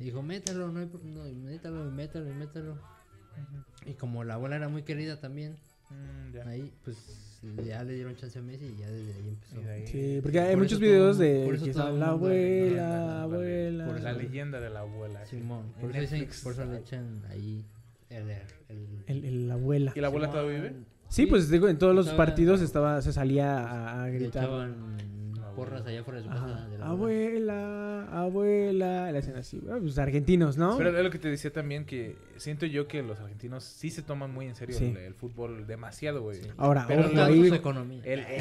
[0.00, 2.78] Y dijo, métalo, no hay no, métalo, y métalo, y métalo.
[3.86, 5.56] Y como la abuela era muy querida también,
[5.90, 9.56] Mm, ahí pues ya le dieron chance a Messi y ya desde ahí empezó.
[9.70, 13.07] Ahí- Sí, porque hay Por muchos videos todo- de que está la abuela,
[14.28, 15.24] leyenda de la abuela.
[15.26, 15.36] sí.
[15.38, 17.64] Simón, En por eso, dicen- por eso le echan ahí
[18.10, 18.30] el...
[18.30, 18.38] el,
[19.06, 19.92] El, el- la abuela.
[19.94, 20.40] ¿Y la abuela Simón.
[20.42, 20.76] todavía vive?
[21.08, 24.44] Sí, pues digo, en todos los partidos estaba, se salía a, a gritar.
[24.44, 25.54] echaban abuela.
[25.56, 26.68] porras allá fuera de su casa.
[26.68, 29.10] de la Abuela, abuela.
[29.10, 29.60] Le hacen así.
[29.70, 30.76] Ah, Pues argentinos, ¿no?
[30.76, 34.02] Pero es lo que te decía también que siento yo que los argentinos sí se
[34.02, 34.84] toman muy en serio Sí.
[34.84, 36.40] el, el fútbol demasiado, güey.
[36.58, 37.48] Ahora, Pero ojo no ahí.
[37.48, 38.02] su economía.
[38.04, 38.40] El, eh,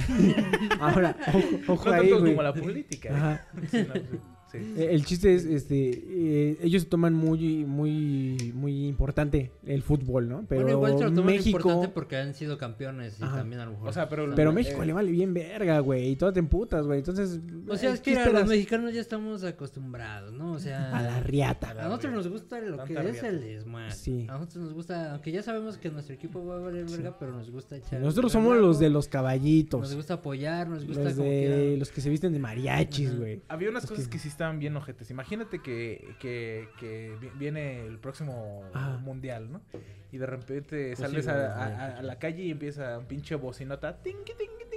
[0.81, 2.31] Ahora, ojo, no ojo ahí, tanto güey.
[2.33, 3.09] como la política.
[3.09, 3.13] ¿eh?
[3.15, 3.45] Ajá.
[3.71, 4.73] Sí, no, sí, sí.
[4.77, 10.45] Eh, El chiste es, este, eh, ellos toman muy, muy, muy importante el fútbol, ¿no?
[10.47, 13.37] Pero bueno, igual se lo toman México, importante porque han sido campeones y Ajá.
[13.37, 13.89] también a lo mejor.
[13.89, 16.85] O sea, pero- pero Eh, México le vale bien verga, güey, y todo te emputas,
[16.85, 16.99] güey.
[16.99, 18.41] Entonces, O sea, eh, es ¿qué que a esperas?
[18.41, 20.53] los mexicanos ya estamos acostumbrados, ¿no?
[20.53, 21.71] O sea, a la riata.
[21.71, 23.27] a nosotros nos gusta lo que Tanta es riata.
[23.29, 23.91] el desmadre.
[23.95, 24.25] Sí.
[24.29, 27.31] A nosotros nos gusta, aunque ya sabemos que nuestro equipo va a valer verga, pero
[27.33, 27.99] nos gusta echar.
[28.01, 31.79] Nosotros somos los de los Nos caballitos, gusta apoyar, nos gusta los como de quiera.
[31.79, 33.41] los que se visten de mariachis, güey.
[33.47, 34.19] Había unas Es cosas que- que...
[34.37, 35.09] estaban bien ojetes.
[35.09, 38.97] Imagínate que, que, que vi- viene el próximo Ajá.
[38.97, 39.61] mundial, ¿no?
[40.11, 43.97] Y de repente Pues sales sí, a, la calle y empieza un pinche bocinota.
[44.03, 44.76] Tinqui, tinqui, tinqui.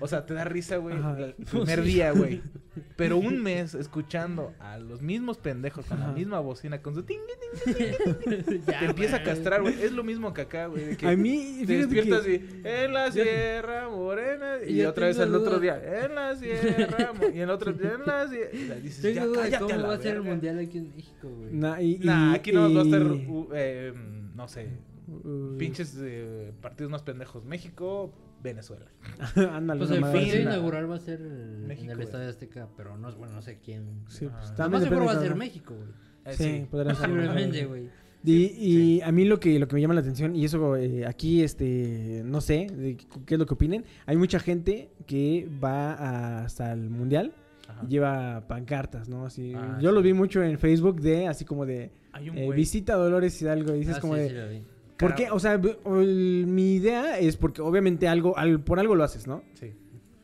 [0.00, 2.40] O sea, te da risa, güey, el primer día, güey.
[2.96, 7.32] Pero un mes escuchando a los mismos pendejos con la misma bocina, con su tinqui,
[7.64, 9.80] tinqui, Ya, te empieza a castrar, güey.
[9.82, 10.96] Es lo mismo que acá, güey.
[11.04, 12.34] A mí, te despiertas que...
[12.34, 17.12] y en la sierra morena y Yo otra vez el otro día en la sierra
[17.12, 19.74] mo- y el otro día en la sierra dices Tengo ya duda de cállate cómo
[19.74, 20.30] a la va a ser el verga".
[20.30, 21.52] mundial aquí en México, güey.
[21.52, 23.92] Nah, y- Nah, y- aquí no va a estar y- uh, eh,
[24.34, 24.68] no sé
[25.08, 28.86] uh, pinches eh, partidos más pendejos México Venezuela
[29.52, 30.42] Ándale, Pues el fin.
[30.42, 32.06] inaugural va a ser el- México, en el güey.
[32.06, 34.02] Estadio Azteca, pero no, bueno, no sé quién.
[34.08, 35.88] Sí, pues, Lo más seguro va a de ser México, güey.
[36.26, 37.66] Eh, Sí, podría ser.
[37.68, 37.88] Güey.
[38.26, 41.04] Y, y a mí lo que, lo que me llama la atención, y eso eh,
[41.06, 42.96] aquí, este, no sé, de
[43.26, 47.34] qué es lo que opinen, hay mucha gente que va a- hasta el mundial
[47.68, 47.82] Ajá.
[47.84, 49.26] y lleva pancartas, ¿no?
[49.26, 49.94] Así, Ah, yo sí.
[49.94, 53.96] lo vi mucho en Facebook de, así como de, eh, visita Dolores Hidalgo, y dices
[53.96, 54.64] Ah, como sí, de.
[54.98, 55.30] ¿Por qué?
[55.30, 59.42] O sea, el- mi idea es porque obviamente algo, al- por algo lo haces, ¿no?
[59.54, 59.72] sí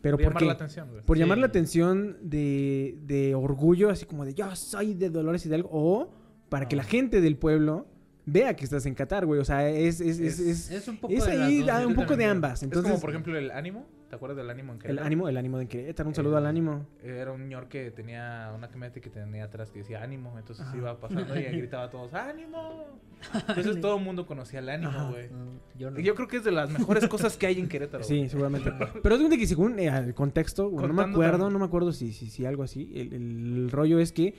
[0.03, 0.47] Pero por ¿por llamar qué?
[0.47, 1.03] la atención güey.
[1.05, 1.21] Por Sí.
[1.21, 6.11] llamar la atención de, de orgullo, así como de yo soy de Dolores Hidalgo, o
[6.49, 6.83] para que No.
[6.83, 7.87] la gente del pueblo
[8.27, 9.41] vea que estás en Qatar, güey.
[9.41, 12.17] O sea, es, es, es, es, Es un poco es de las ahí un poco
[12.17, 12.63] de ambas.
[12.63, 15.07] es como por ejemplo el ánimo ¿te acuerdas del ánimo en el Querétaro?
[15.07, 16.85] ánimo, el ánimo de Querétaro, un saludo al ánimo.
[17.03, 20.77] Era un señor que tenía una camioneta que tenía atrás que decía ánimo, entonces Ajá.
[20.77, 22.85] iba pasando y gritaba a todos ánimo.
[23.49, 25.29] Entonces todo el mundo conocía el ánimo, güey.
[25.29, 26.01] No, yo no.
[26.01, 28.03] Y Yo creo que es de las mejores cosas que hay en Querétaro.
[28.03, 28.73] Sí, seguramente.
[29.03, 31.53] Pero es de que según eh, el contexto, no me acuerdo, también.
[31.53, 32.91] no me acuerdo si, si, si algo así.
[32.95, 34.35] El, el rollo es que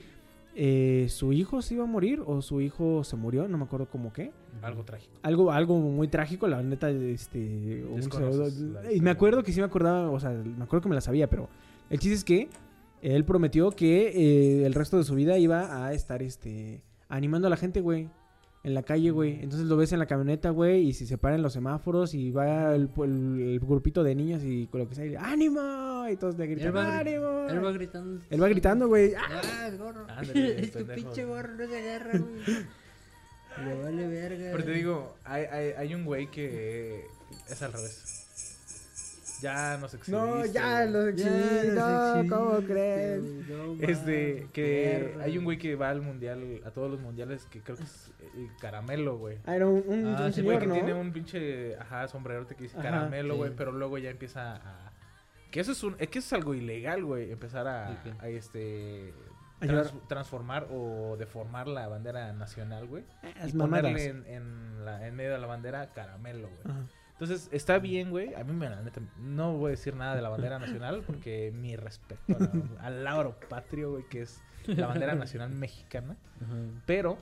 [0.54, 3.86] eh, su hijo se iba a morir o su hijo se murió, no me acuerdo
[3.86, 4.32] cómo qué.
[4.60, 5.12] Algo trágico.
[5.22, 8.48] algo algo muy trágico la neta este un saludo.
[8.80, 11.00] la y me acuerdo que sí me acordaba o sea me acuerdo que me la
[11.00, 11.48] sabía pero
[11.90, 12.48] el chiste es que
[13.00, 17.50] él prometió que eh, el resto de su vida iba a estar este animando a
[17.50, 18.08] la gente güey
[18.64, 21.42] en la calle güey entonces lo ves en la camioneta güey y si se paran
[21.42, 25.04] los semáforos y va el, el- el grupito de niños y con lo que sea
[25.06, 28.22] y, ánimo y todos le gritan Él va, ánimo él va gritando.
[28.30, 29.40] Él va gritando güey ¡Ah!
[29.44, 30.06] Ah, gorro.
[30.08, 32.32] Ándale, es tu pinche gorro, no se agarra, güey.
[33.66, 34.48] Le vale verga.
[34.52, 37.04] Pero te digo, hay, hay, hay un güey que
[37.50, 38.21] es al revés.
[39.42, 40.26] Ya nos exhibiste.
[40.26, 41.30] no ya los exhibí
[41.74, 45.24] no exhibiste, cómo crees no Este, que perra.
[45.24, 48.12] hay un güey que va al mundial, a todos los mundiales, que creo que es
[48.34, 49.38] el caramelo, güey.
[49.44, 50.74] Ah, era un, un, Ah, un sí, Güey, que ¿no?
[50.74, 53.38] tiene un pinche, ajá, sombrerote que dice Ajá, caramelo, sí.
[53.38, 54.92] güey, pero luego ya empieza a...
[55.50, 59.12] Que eso es un, es que eso es algo ilegal, güey, empezar a, este...
[59.60, 63.04] Trans- transformar o deformar la bandera nacional, güey.
[63.44, 63.82] Es y mamadas.
[63.92, 66.60] ponerle en, en, la, en medio de la bandera caramelo, güey.
[66.64, 66.86] Ajá.
[67.12, 68.34] Entonces, está bien, güey.
[68.34, 71.52] A mí, me, la neta, no voy a decir nada de la bandera nacional porque
[71.56, 72.36] mi respeto
[72.80, 76.16] al lauro patrio, güey, que es la bandera nacional mexicana.
[76.42, 76.54] Ajá.
[76.86, 77.18] Pero,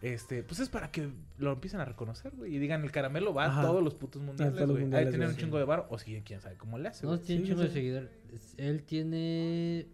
[0.00, 1.08] este, pues es para que
[1.38, 2.54] lo empiecen a reconocer, güey.
[2.54, 3.60] Y digan, el caramelo va Ajá.
[3.60, 4.76] a todos los putos mundiales, güey.
[4.76, 5.36] Hay mundiales, que tener güey.
[5.36, 7.22] un chingo de bar o si quién sabe cómo le hace, No, güey.
[7.24, 8.10] tiene un Sí, chingo sí, de seguidores.
[8.32, 9.86] Es- Él tiene.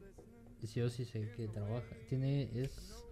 [0.65, 1.87] Sí, yo sí sé que trabaja.
[2.09, 2.51] Tiene.
[2.55, 3.05] Es.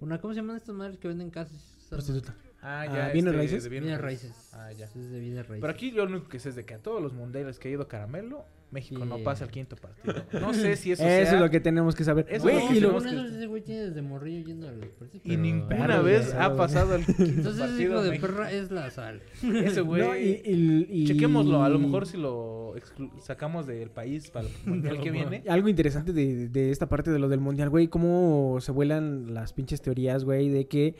[0.00, 0.20] Una.
[0.20, 1.86] ¿Cómo se llaman estas madres que venden casas?
[1.88, 2.34] Prostituta.
[2.66, 3.08] Ah, Ah, ya.
[3.12, 3.62] ¿bienes este, raíces?
[3.64, 4.50] de Bienes raíces.
[4.54, 4.86] Ah, ya.
[4.86, 5.60] Es de bienes raíces.
[5.60, 7.68] Pero aquí yo lo único que sé es de que a todos los mundiales que
[7.68, 10.14] ha ido caramelo, México no pasa al quinto partido.
[10.40, 11.34] No sé si eso, Eso, sea...
[11.34, 12.26] es lo que tenemos que saber.
[12.28, 12.98] Eso es lo que y que- eso,
[13.28, 15.24] ese güey tiene desde morrillo yendo a los partidos.
[15.26, 18.26] Y ninguna vez ha pasado el quinto Entonces, ese partido hijo de México.
[18.26, 19.20] perra es la sal.
[19.42, 20.02] Ese güey.
[20.02, 24.48] no, y, y- y- Chequémoslo, a lo mejor si lo exclu- sacamos del país para
[24.48, 25.44] el mundial que viene.
[25.48, 29.52] Algo interesante de, de esta parte de lo del mundial, güey, cómo se vuelan las
[29.52, 30.96] pinches teorías, güey, de que,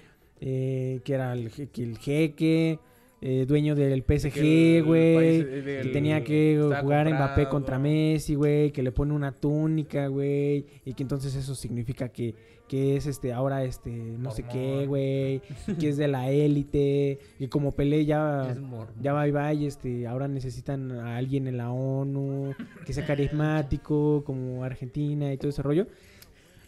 [0.47, 2.79] eh, que era el, el jeque,
[3.23, 7.49] eh, dueño del PSG, güey, que tenía que jugar Mbappé comprado.
[7.49, 12.35] contra Messi, güey, que le pone una túnica, güey, y que entonces eso significa que,
[12.69, 15.41] que es este ahora este no sé qué, güey,
[15.81, 18.55] que es de la élite, y como Pelé ya
[19.01, 23.07] ya va y va y este ahora necesitan a alguien en la ONU que sea
[23.07, 25.87] carismático, como Argentina y todo ese rollo.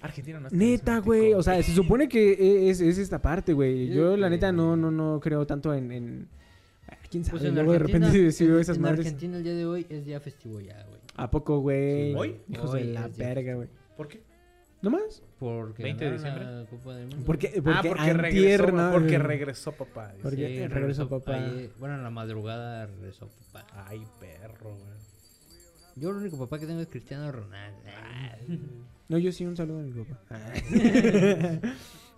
[0.06, 1.34] Argentina no es Neta, güey.
[1.34, 3.88] O sea, se supone que es, es esta parte, güey.
[3.88, 5.92] Yo la neta, no, no, no creo tanto en.
[5.92, 6.28] en...
[6.88, 7.38] ah, ¿Quién sabe?
[7.38, 8.26] Pues en Luego de repente en-
[8.58, 9.00] esas en madres.
[9.06, 11.00] Argentina el día de hoy es día festivo ya, güey.
[11.16, 12.10] ¿A poco, güey?
[12.12, 12.36] Sí, ¿Hoy?
[12.48, 13.68] Hijos Hoy de la verga, güey.
[13.96, 14.20] ¿Por qué?
[14.82, 15.22] ¿No más?
[15.38, 16.44] Porque 20 de diciembre.
[16.44, 17.24] la Copa del Mundo.
[17.24, 18.92] Porque, porque, ah, porque antier, regresó, ¿no?
[18.92, 20.08] porque regresó papá.
[20.08, 20.22] dice.
[20.22, 21.50] Porque- Sí, eh, regresó papá.
[21.78, 23.66] bueno, en la madrugada regresó papá.
[23.88, 24.96] Ay, perro, güey.
[25.96, 27.78] Yo el único papá que tengo es Cristiano Ronaldo.
[29.08, 30.40] No, yo sí, un saludo a mi papá.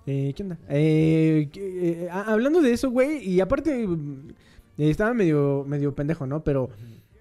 [0.07, 0.59] eh, ¿Qué onda?
[0.69, 4.29] Eh, eh, ah, hablando de eso, güey, y aparte, mm,
[4.79, 6.43] eh, estaba medio, medio pendejo, ¿no?
[6.43, 6.71] Pero,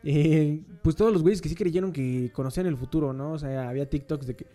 [0.03, 3.33] eh, pues todos los güeyes que sí creyeron que conocían el futuro, ¿no?
[3.33, 4.45] O sea, había TikToks de que,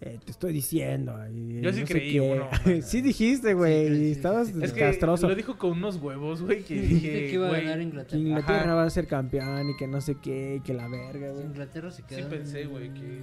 [0.00, 1.14] eh, te estoy diciendo.
[1.32, 2.48] y Yo sí no creí uno.
[2.82, 4.54] sí dijiste, güey, Sí, sí, y sí, estabas sí.
[4.62, 5.28] Es que castroso.
[5.28, 8.18] lo dijo con unos huevos, güey, que Dijiste dije, que iba a ganar Que Inglaterra.
[8.20, 8.74] Inglaterra Ajá.
[8.74, 11.46] va a ser campeón y que no sé qué, y que la verga, Sí, güey.
[11.46, 12.28] Inglaterra se quedó.
[12.28, 13.22] pensé, güey, que-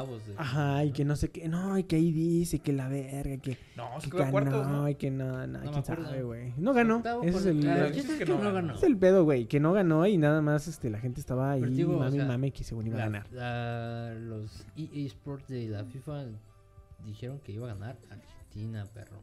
[0.00, 0.34] octavos de.
[0.36, 3.58] Ajá, y que no sé qué, no, y que ahí dice que la verga, que,
[3.76, 4.88] No, que a cuartos, ganó, ¿no?
[4.88, 6.04] y que no, no, No quién acuerdo.
[6.04, 6.52] sabe, güey.
[6.56, 8.52] No ganó, ese es el, chiste es que no ganó.
[8.52, 8.74] ganó.
[8.74, 11.62] es el pedo, güey, que no ganó y nada más este, la gente estaba ahí,
[11.64, 13.32] digo, o mami, sea, mami, que según iba a La- ganar.
[13.32, 16.26] la- los EA Sports de la FIFA
[17.04, 19.20] dijeron que iba a ganar Argentina, perro.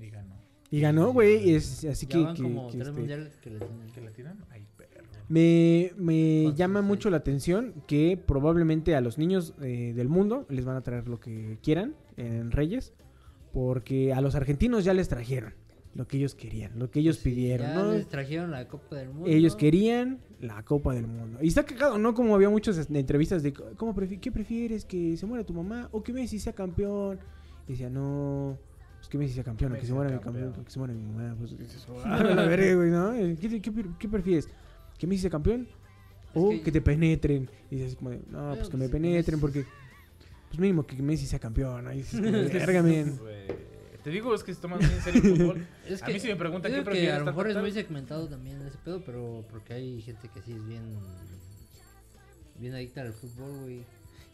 [0.00, 0.34] Y ganó.
[0.76, 3.36] Y ganó, güey, y es así Ya que, van que- como que, tres este, mundiales
[3.36, 3.86] que le tienen.
[3.92, 4.44] ¿Que la tiran?
[4.50, 5.04] Ay, perro.
[5.28, 10.46] me, me ¿Cuántos llama mucho la atención que probablemente a los niños eh, del mundo
[10.48, 12.92] les van a traer lo que quieran en Reyes,
[13.52, 15.54] porque a los argentinos ya les trajeron
[15.94, 17.92] lo que ellos querían, lo que ellos Sí, pidieron, ya ¿no?
[17.92, 19.26] les trajeron la Copa del Mundo.
[19.28, 21.38] Ellos querían la Copa del Mundo.
[21.40, 22.14] Y está cagado, ¿no?
[22.14, 24.84] Como había muchas entrevistas de ¿cómo prefi- ¿qué prefieres?
[24.84, 27.20] ¿Que se muera tu mamá o que Messi sea campeón?
[27.68, 28.58] Y decía, no,
[29.04, 30.94] pues que Messi sea campeón, que Messi se muera mi sea campeón, que se muera
[30.94, 31.34] mi mamá.
[31.38, 33.12] Pues dices, "Ah, la verga, güey, ¿no?
[33.38, 34.48] ¿Qué, qué, qué prefieres?
[34.98, 35.68] ¿Que Messi sea campeón?
[36.32, 37.50] O Es que, que- te penetren.
[37.70, 39.66] Y dices como, de, no, pues que me pues, penetren porque,
[40.48, 41.84] pues mínimo que Messi sea campeón.
[41.84, 41.92] ¿no?
[41.92, 42.18] Y dices.
[43.20, 43.46] Güey,
[44.04, 45.66] Te digo, es que se toman muy en serio el fútbol.
[45.88, 47.56] Es A mí si me preguntan qué digo que prefieres, a lo ¿está mejor es
[47.56, 50.82] muy segmentado también ese pedo, pero porque hay gente que sí es bien
[52.58, 53.84] bien adicta al fútbol, güey.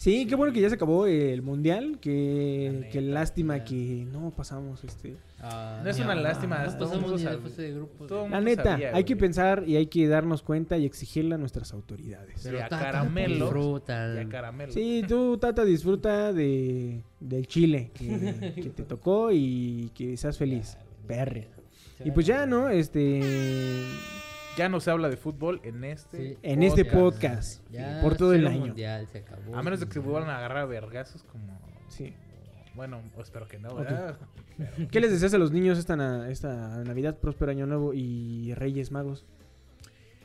[0.00, 1.98] Sí, qué bueno que ya se acabó el mundial.
[2.00, 5.14] Que, que lástima que no pasamos este.
[5.42, 7.36] Ah, No es una lástima, No todo mundo de.
[8.08, 8.22] Todo.
[8.22, 11.38] La mundo neta, sabía, hay que pensar y hay que darnos cuenta y exigirle a
[11.38, 12.40] nuestras autoridades.
[12.42, 13.44] Pero- y a Tata, caramelo.
[13.44, 14.14] disfruta.
[14.14, 14.72] Y a caramelo.
[14.72, 20.78] Sí, tú, Tata, disfruta de, del chile que, que te tocó y que seas feliz.
[21.06, 21.48] Perre.
[22.02, 22.70] Y pues ya, ¿no?
[22.70, 23.20] Este.
[24.56, 26.32] Ya no se habla de fútbol en este.
[26.34, 26.38] Sí.
[26.42, 27.62] En este podcast.
[27.70, 28.60] Ya por todo el año.
[28.66, 29.56] mundial se acabó.
[29.56, 31.58] A menos de que se vuelvan a agarrar a vergazos como...
[31.88, 32.12] Sí.
[32.74, 33.74] Bueno, espero que no.
[33.74, 34.18] ¿verdad?
[34.90, 38.90] ¿Qué les deseas a los niños esta, na- esta Navidad, próspero año nuevo y Reyes
[38.90, 39.24] Magos?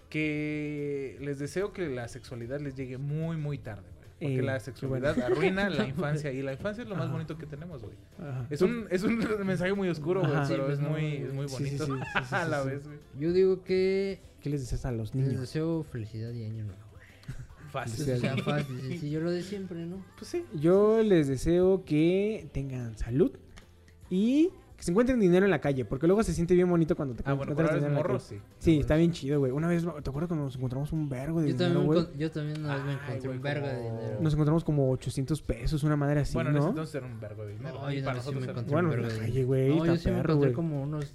[0.09, 3.87] Que les deseo que la sexualidad les llegue muy, muy tarde.
[4.19, 7.13] Porque Eh, la sexualidad arruina la infancia y la infancia es lo más Ajá.
[7.13, 7.95] bonito que tenemos, güey.
[8.19, 8.47] Ajá.
[8.49, 11.47] Es un, es un mensaje muy oscuro, güey, pero Sí, es no, muy, es muy
[11.49, 12.69] Sí, sí, bonito sí, sí, sí, a la sí.
[12.69, 12.97] vez, güey.
[13.19, 15.41] Yo digo que ¿Qué les deseas a los les niños?
[15.41, 16.79] deseo felicidad y año nuevo.
[17.71, 18.05] Fácil.
[18.05, 20.05] Que sea fácil, sencillo, lo de siempre, ¿no?
[20.17, 20.45] Pues sí.
[20.53, 23.31] Yo les deseo que tengan salud
[24.09, 24.51] y
[24.85, 27.33] se encuentren dinero en la calle, porque luego se siente bien bonito cuando te Ah,
[27.33, 28.25] bueno, encuentras dinero en la morro, calle.
[28.29, 28.39] sí.
[28.59, 29.51] Sí, está bien chido, güey.
[29.51, 32.05] Una vez, ¿te acuerdas cuando nos encontramos un vergo de Yo dinero, güey?
[32.19, 34.17] yo también una vez me encontré güey, un verga de como- dinero.
[34.21, 36.69] Nos encontramos como 800 pesos, una madre así, bueno, en ese ¿no?
[36.69, 37.79] entonces era un vergo de dinero.
[37.81, 39.47] No, yo para sí me encontré Bueno, un en la de calle, dinero.
[39.47, 40.53] güey, No, yo está sí me perro, encontré güey.
[40.53, 41.13] como unos...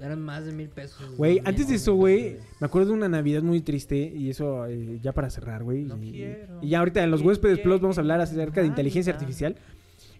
[0.00, 1.16] Eran más de mil pesos.
[1.16, 5.00] Güey, antes de eso, güey, me acuerdo de una Navidad muy triste y eso eh,
[5.02, 5.82] ya para cerrar, güey.
[5.82, 8.68] No y, quiero y ya ahorita en los huéspedes plus vamos a hablar acerca de
[8.68, 9.56] inteligencia artificial.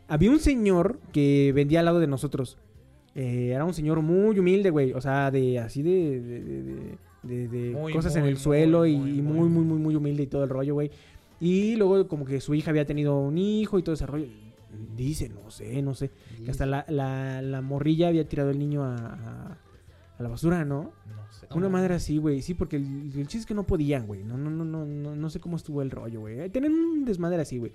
[0.08, 2.58] Había un señor que vendía al lado de nosotros.
[3.14, 4.92] Eh, era un señor muy humilde, güey.
[4.92, 9.48] O sea, de así de, de, de- Muy, cosas en el muy, suelo y muy,
[9.48, 10.90] muy, muy, muy, humilde y todo el rollo, güey.
[11.40, 14.26] Y luego como que su hija había tenido un hijo y todo ese rollo.
[14.96, 16.10] Dice, no sé, no sé.
[16.44, 19.58] Que hasta la, la, la morrilla había tirado el niño a, a-
[20.18, 20.92] a la basura, ¿no?
[21.06, 21.46] No sé.
[21.54, 21.70] Una No.
[21.70, 22.42] madre así, güey.
[22.42, 22.84] Sí, porque el,
[23.14, 24.24] el chiste es que no podían, güey.
[24.24, 26.48] No, no, no, no, no, no sé cómo estuvo el rollo, güey.
[26.50, 27.72] Tienen un desmadre así, güey.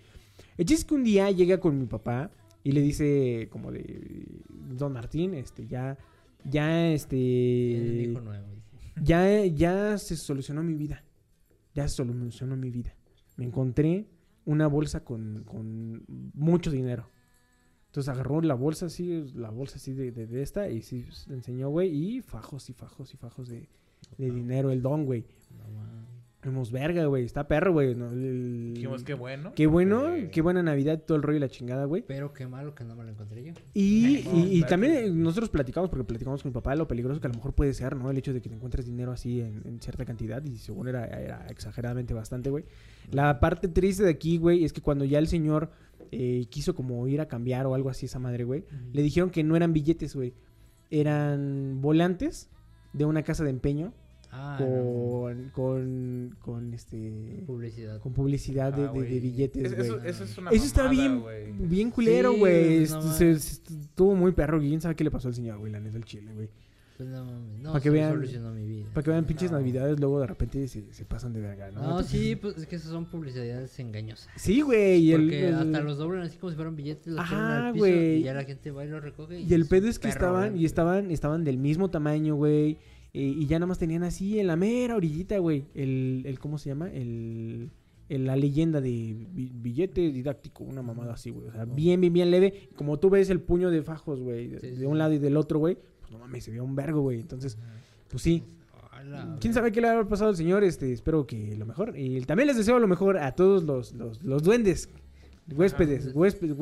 [0.58, 2.32] El chiste es que un día llega con mi papá
[2.64, 5.97] y le dice como de Don Martín, este, ya,
[6.45, 8.45] ya, este, hijo nuevo.
[9.01, 11.04] ya, ya se solucionó mi vida.
[11.74, 12.95] Ya se solucionó mi vida.
[13.36, 14.08] Me encontré
[14.45, 17.10] una bolsa con, con mucho dinero.
[17.88, 21.36] Entonces agarró la bolsa así, la bolsa así de, de, de esta y sí, le
[21.36, 23.70] enseñó, güey, y fajos y fajos y fajos de,
[24.18, 25.26] de dinero, el don, güey.
[25.58, 26.03] No
[26.44, 27.96] Dijimos, verga, güey, está perro, güey.
[27.96, 28.12] ¿no?
[28.12, 29.54] El- Dijimos, qué bueno.
[29.56, 32.04] Qué bueno, Eh, qué buena Navidad, todo el rollo y la chingada, güey.
[32.06, 33.54] Pero qué malo que no me lo encontré yo.
[33.74, 37.22] Y, No, y- también que- eh, nosotros platicamos, porque platicamos con mi papá, lo peligroso
[37.22, 38.12] que a lo mejor puede ser, ¿no?
[38.12, 41.06] El hecho de que te encuentres dinero así en, en cierta cantidad, y según era,
[41.06, 42.66] era exageradamente bastante, güey.
[43.12, 45.72] La parte triste de aquí, güey, es que cuando ya el señor
[46.12, 49.44] eh, quiso como ir a cambiar o algo así esa madre, güey, le dijeron que
[49.44, 50.34] no eran billetes, güey.
[50.91, 52.50] Eran volantes
[52.94, 53.94] de una casa de empeño
[54.36, 54.66] Ah, no.
[54.66, 57.44] con, con, con este...
[57.46, 58.00] Publicidad.
[58.02, 59.20] Con publicidad de, Ah, de- de güey.
[59.20, 59.88] billetes, güey.
[59.88, 61.24] Eso, eso es una Eso está bien,
[61.60, 62.78] bien culero, Sí, güey.
[62.80, 63.44] pues, no Est- se- mames.
[63.44, 64.60] se- estuvo muy perro.
[64.60, 65.72] ¿Quién sabe qué le pasó al señor, güey?
[65.72, 66.50] La neta del chile, güey.
[66.98, 67.60] Pues no mames.
[67.62, 68.86] No, Pa' que sí vean- solucionó mi vida.
[68.94, 69.58] Para que vean pinches No.
[69.58, 71.82] navidades, luego de repente se, se pasan de verga, ¿no?
[71.82, 74.30] No, sí, pues es que esas son publicidades engañosas.
[74.36, 75.00] Sí, güey.
[75.02, 77.52] Y el, Porque el- hasta los doblan así como si fueran billetes, los Ajá, tiran
[77.66, 78.18] al piso güey.
[78.18, 79.40] y ya la gente va y los recoge.
[79.42, 82.78] y el pedo es que perro, estaban, y estaban, estaban del mismo tamaño, güey.
[83.14, 85.66] Eh, y ya nada más tenían así en la mera orillita, güey.
[85.76, 86.89] El, el, ¿cómo se llama?
[86.91, 87.70] El,
[88.09, 91.47] el- la leyenda de bi- billete didáctico, una mamada así, güey.
[91.47, 92.70] O sea, bien, bien, bien leve.
[92.76, 95.20] Como tú ves el puño de fajos, güey, de, Sí, de sí, un lado y
[95.20, 95.78] del otro, güey.
[96.01, 97.20] Pues no mames, se veía un vergo, güey.
[97.20, 97.57] Entonces,
[98.09, 98.43] pues sí.
[99.41, 100.64] ¿Quién sabe qué le habrá pasado al señor?
[100.64, 101.97] Este, espero que lo mejor.
[101.97, 104.89] Y también les deseo lo mejor a todos los, los, los duendes.
[105.52, 106.56] Huéspedes, huéspedes,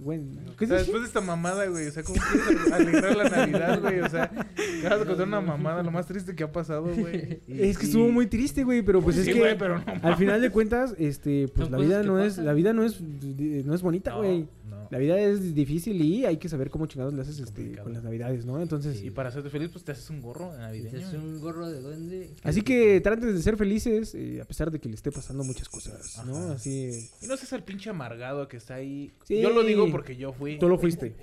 [0.00, 3.28] güen- ¿Qué O sea, después de esta mamada, güey, o sea, ¿cómo quieres alegrar la
[3.30, 4.00] Navidad, güey?
[4.00, 7.40] O sea, acabas de contar una mamada, lo más triste que ha pasado, güey.
[7.48, 10.40] Es que estuvo muy triste, güey, pero pues es que güey, pero no al final
[10.40, 14.10] de cuentas, este, pues la vida no es, la vida no es, no es bonita,
[14.10, 14.40] No, güey.
[14.68, 14.74] no.
[14.90, 17.84] La vida es difícil y hay que saber cómo chingados le haces este, Complicado.
[17.84, 18.60] con las navidades, ¿no?
[18.60, 21.06] Entonces, Y para hacerte feliz, pues te haces un gorro Te navideño.
[21.08, 22.30] haces un gorro de duende.
[22.42, 25.68] así que traten de ser felices, eh, a pesar de que le esté pasando muchas
[25.68, 26.36] cosas, ¿no?
[26.36, 26.52] Ajá.
[26.54, 29.12] Así, Y no seas el pinche amargado que está ahí.
[29.24, 29.40] Sí.
[29.40, 30.58] Yo lo digo porque yo fui.
[30.58, 31.14] tú lo fuiste.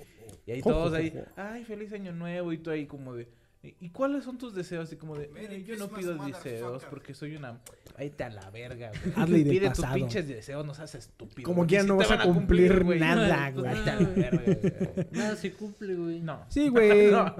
[0.46, 2.52] Y ahí todos ahí, ay, feliz año nuevo.
[2.52, 3.28] Y tú ahí como de,
[3.62, 4.84] ¿y y cuáles son tus deseos?
[4.88, 7.60] Así como de, "Mire, yo no pido deseos porque soy una...
[7.96, 9.12] Ahí te a la verga, güey.
[9.16, 9.88] Hazle de Pide pasado.
[9.92, 11.44] tus pinches deseos, no seas estúpido.
[11.46, 13.66] Como quiera sí no vas a cumplir nada, güey.
[13.66, 15.06] Ahí te a la verga, güey.
[15.12, 16.20] Nada se cumple, güey.
[16.20, 16.40] No.
[16.48, 17.10] Sí, güey.
[17.12, 17.34] No.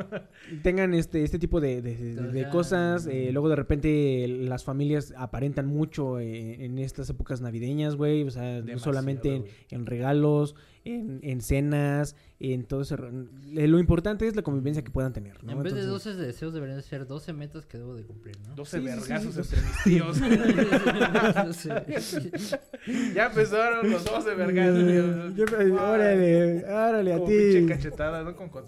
[0.63, 3.07] Tengan este, este tipo de, de- cosas.
[3.07, 8.23] eh, luego de repente las familias aparentan mucho eh, en estas épocas navideñas, güey.
[8.25, 10.55] O sea, no solamente en, regalos,
[10.85, 12.15] en, en cenas,
[12.45, 12.97] en todo ese...
[12.97, 13.09] ro-
[13.57, 15.53] eh, Lo importante es la convivencia que puedan tener, ¿no?
[15.53, 18.37] En vez de Entonces- 12 deseos deberían de ser 12 metas que debo de cumplir,
[18.49, 18.57] ¿no?
[18.57, 19.55] 12 Sí, sí, sí, vergazos sí.
[19.55, 20.21] entre mis tíos.
[23.15, 25.37] Ya empezaron los 12 vergazos.
[25.37, 25.45] Yo-
[25.81, 27.67] órale, órale a Como pinche ti.
[27.67, 28.35] cachetada, ¿no?
[28.37, 28.65] Con con-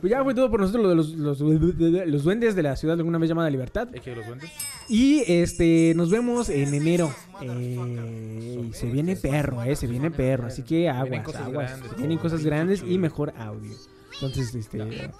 [0.00, 2.96] Pues ya fue todo por nosotros lo de los, los, los duendes de la ciudad
[2.98, 3.88] alguna vez llamada Libertad.
[3.92, 4.50] ¿Es que los duendes?
[4.88, 7.12] Y este, nos vemos en enero.
[7.40, 10.46] Eh, y se viene perro, eh, se viene perro.
[10.46, 11.70] Así que aguas, cosas aguas.
[11.70, 13.74] grandes, Vienen como cosas grandes y mejor audio.
[14.14, 15.10] Entonces, este,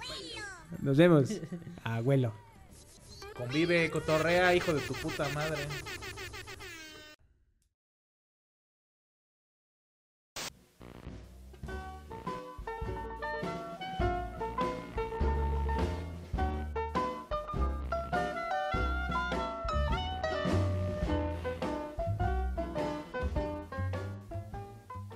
[0.81, 1.29] nos vemos,
[1.83, 2.33] abuelo.
[3.35, 5.61] Convive, cotorrea, hijo de tu puta madre.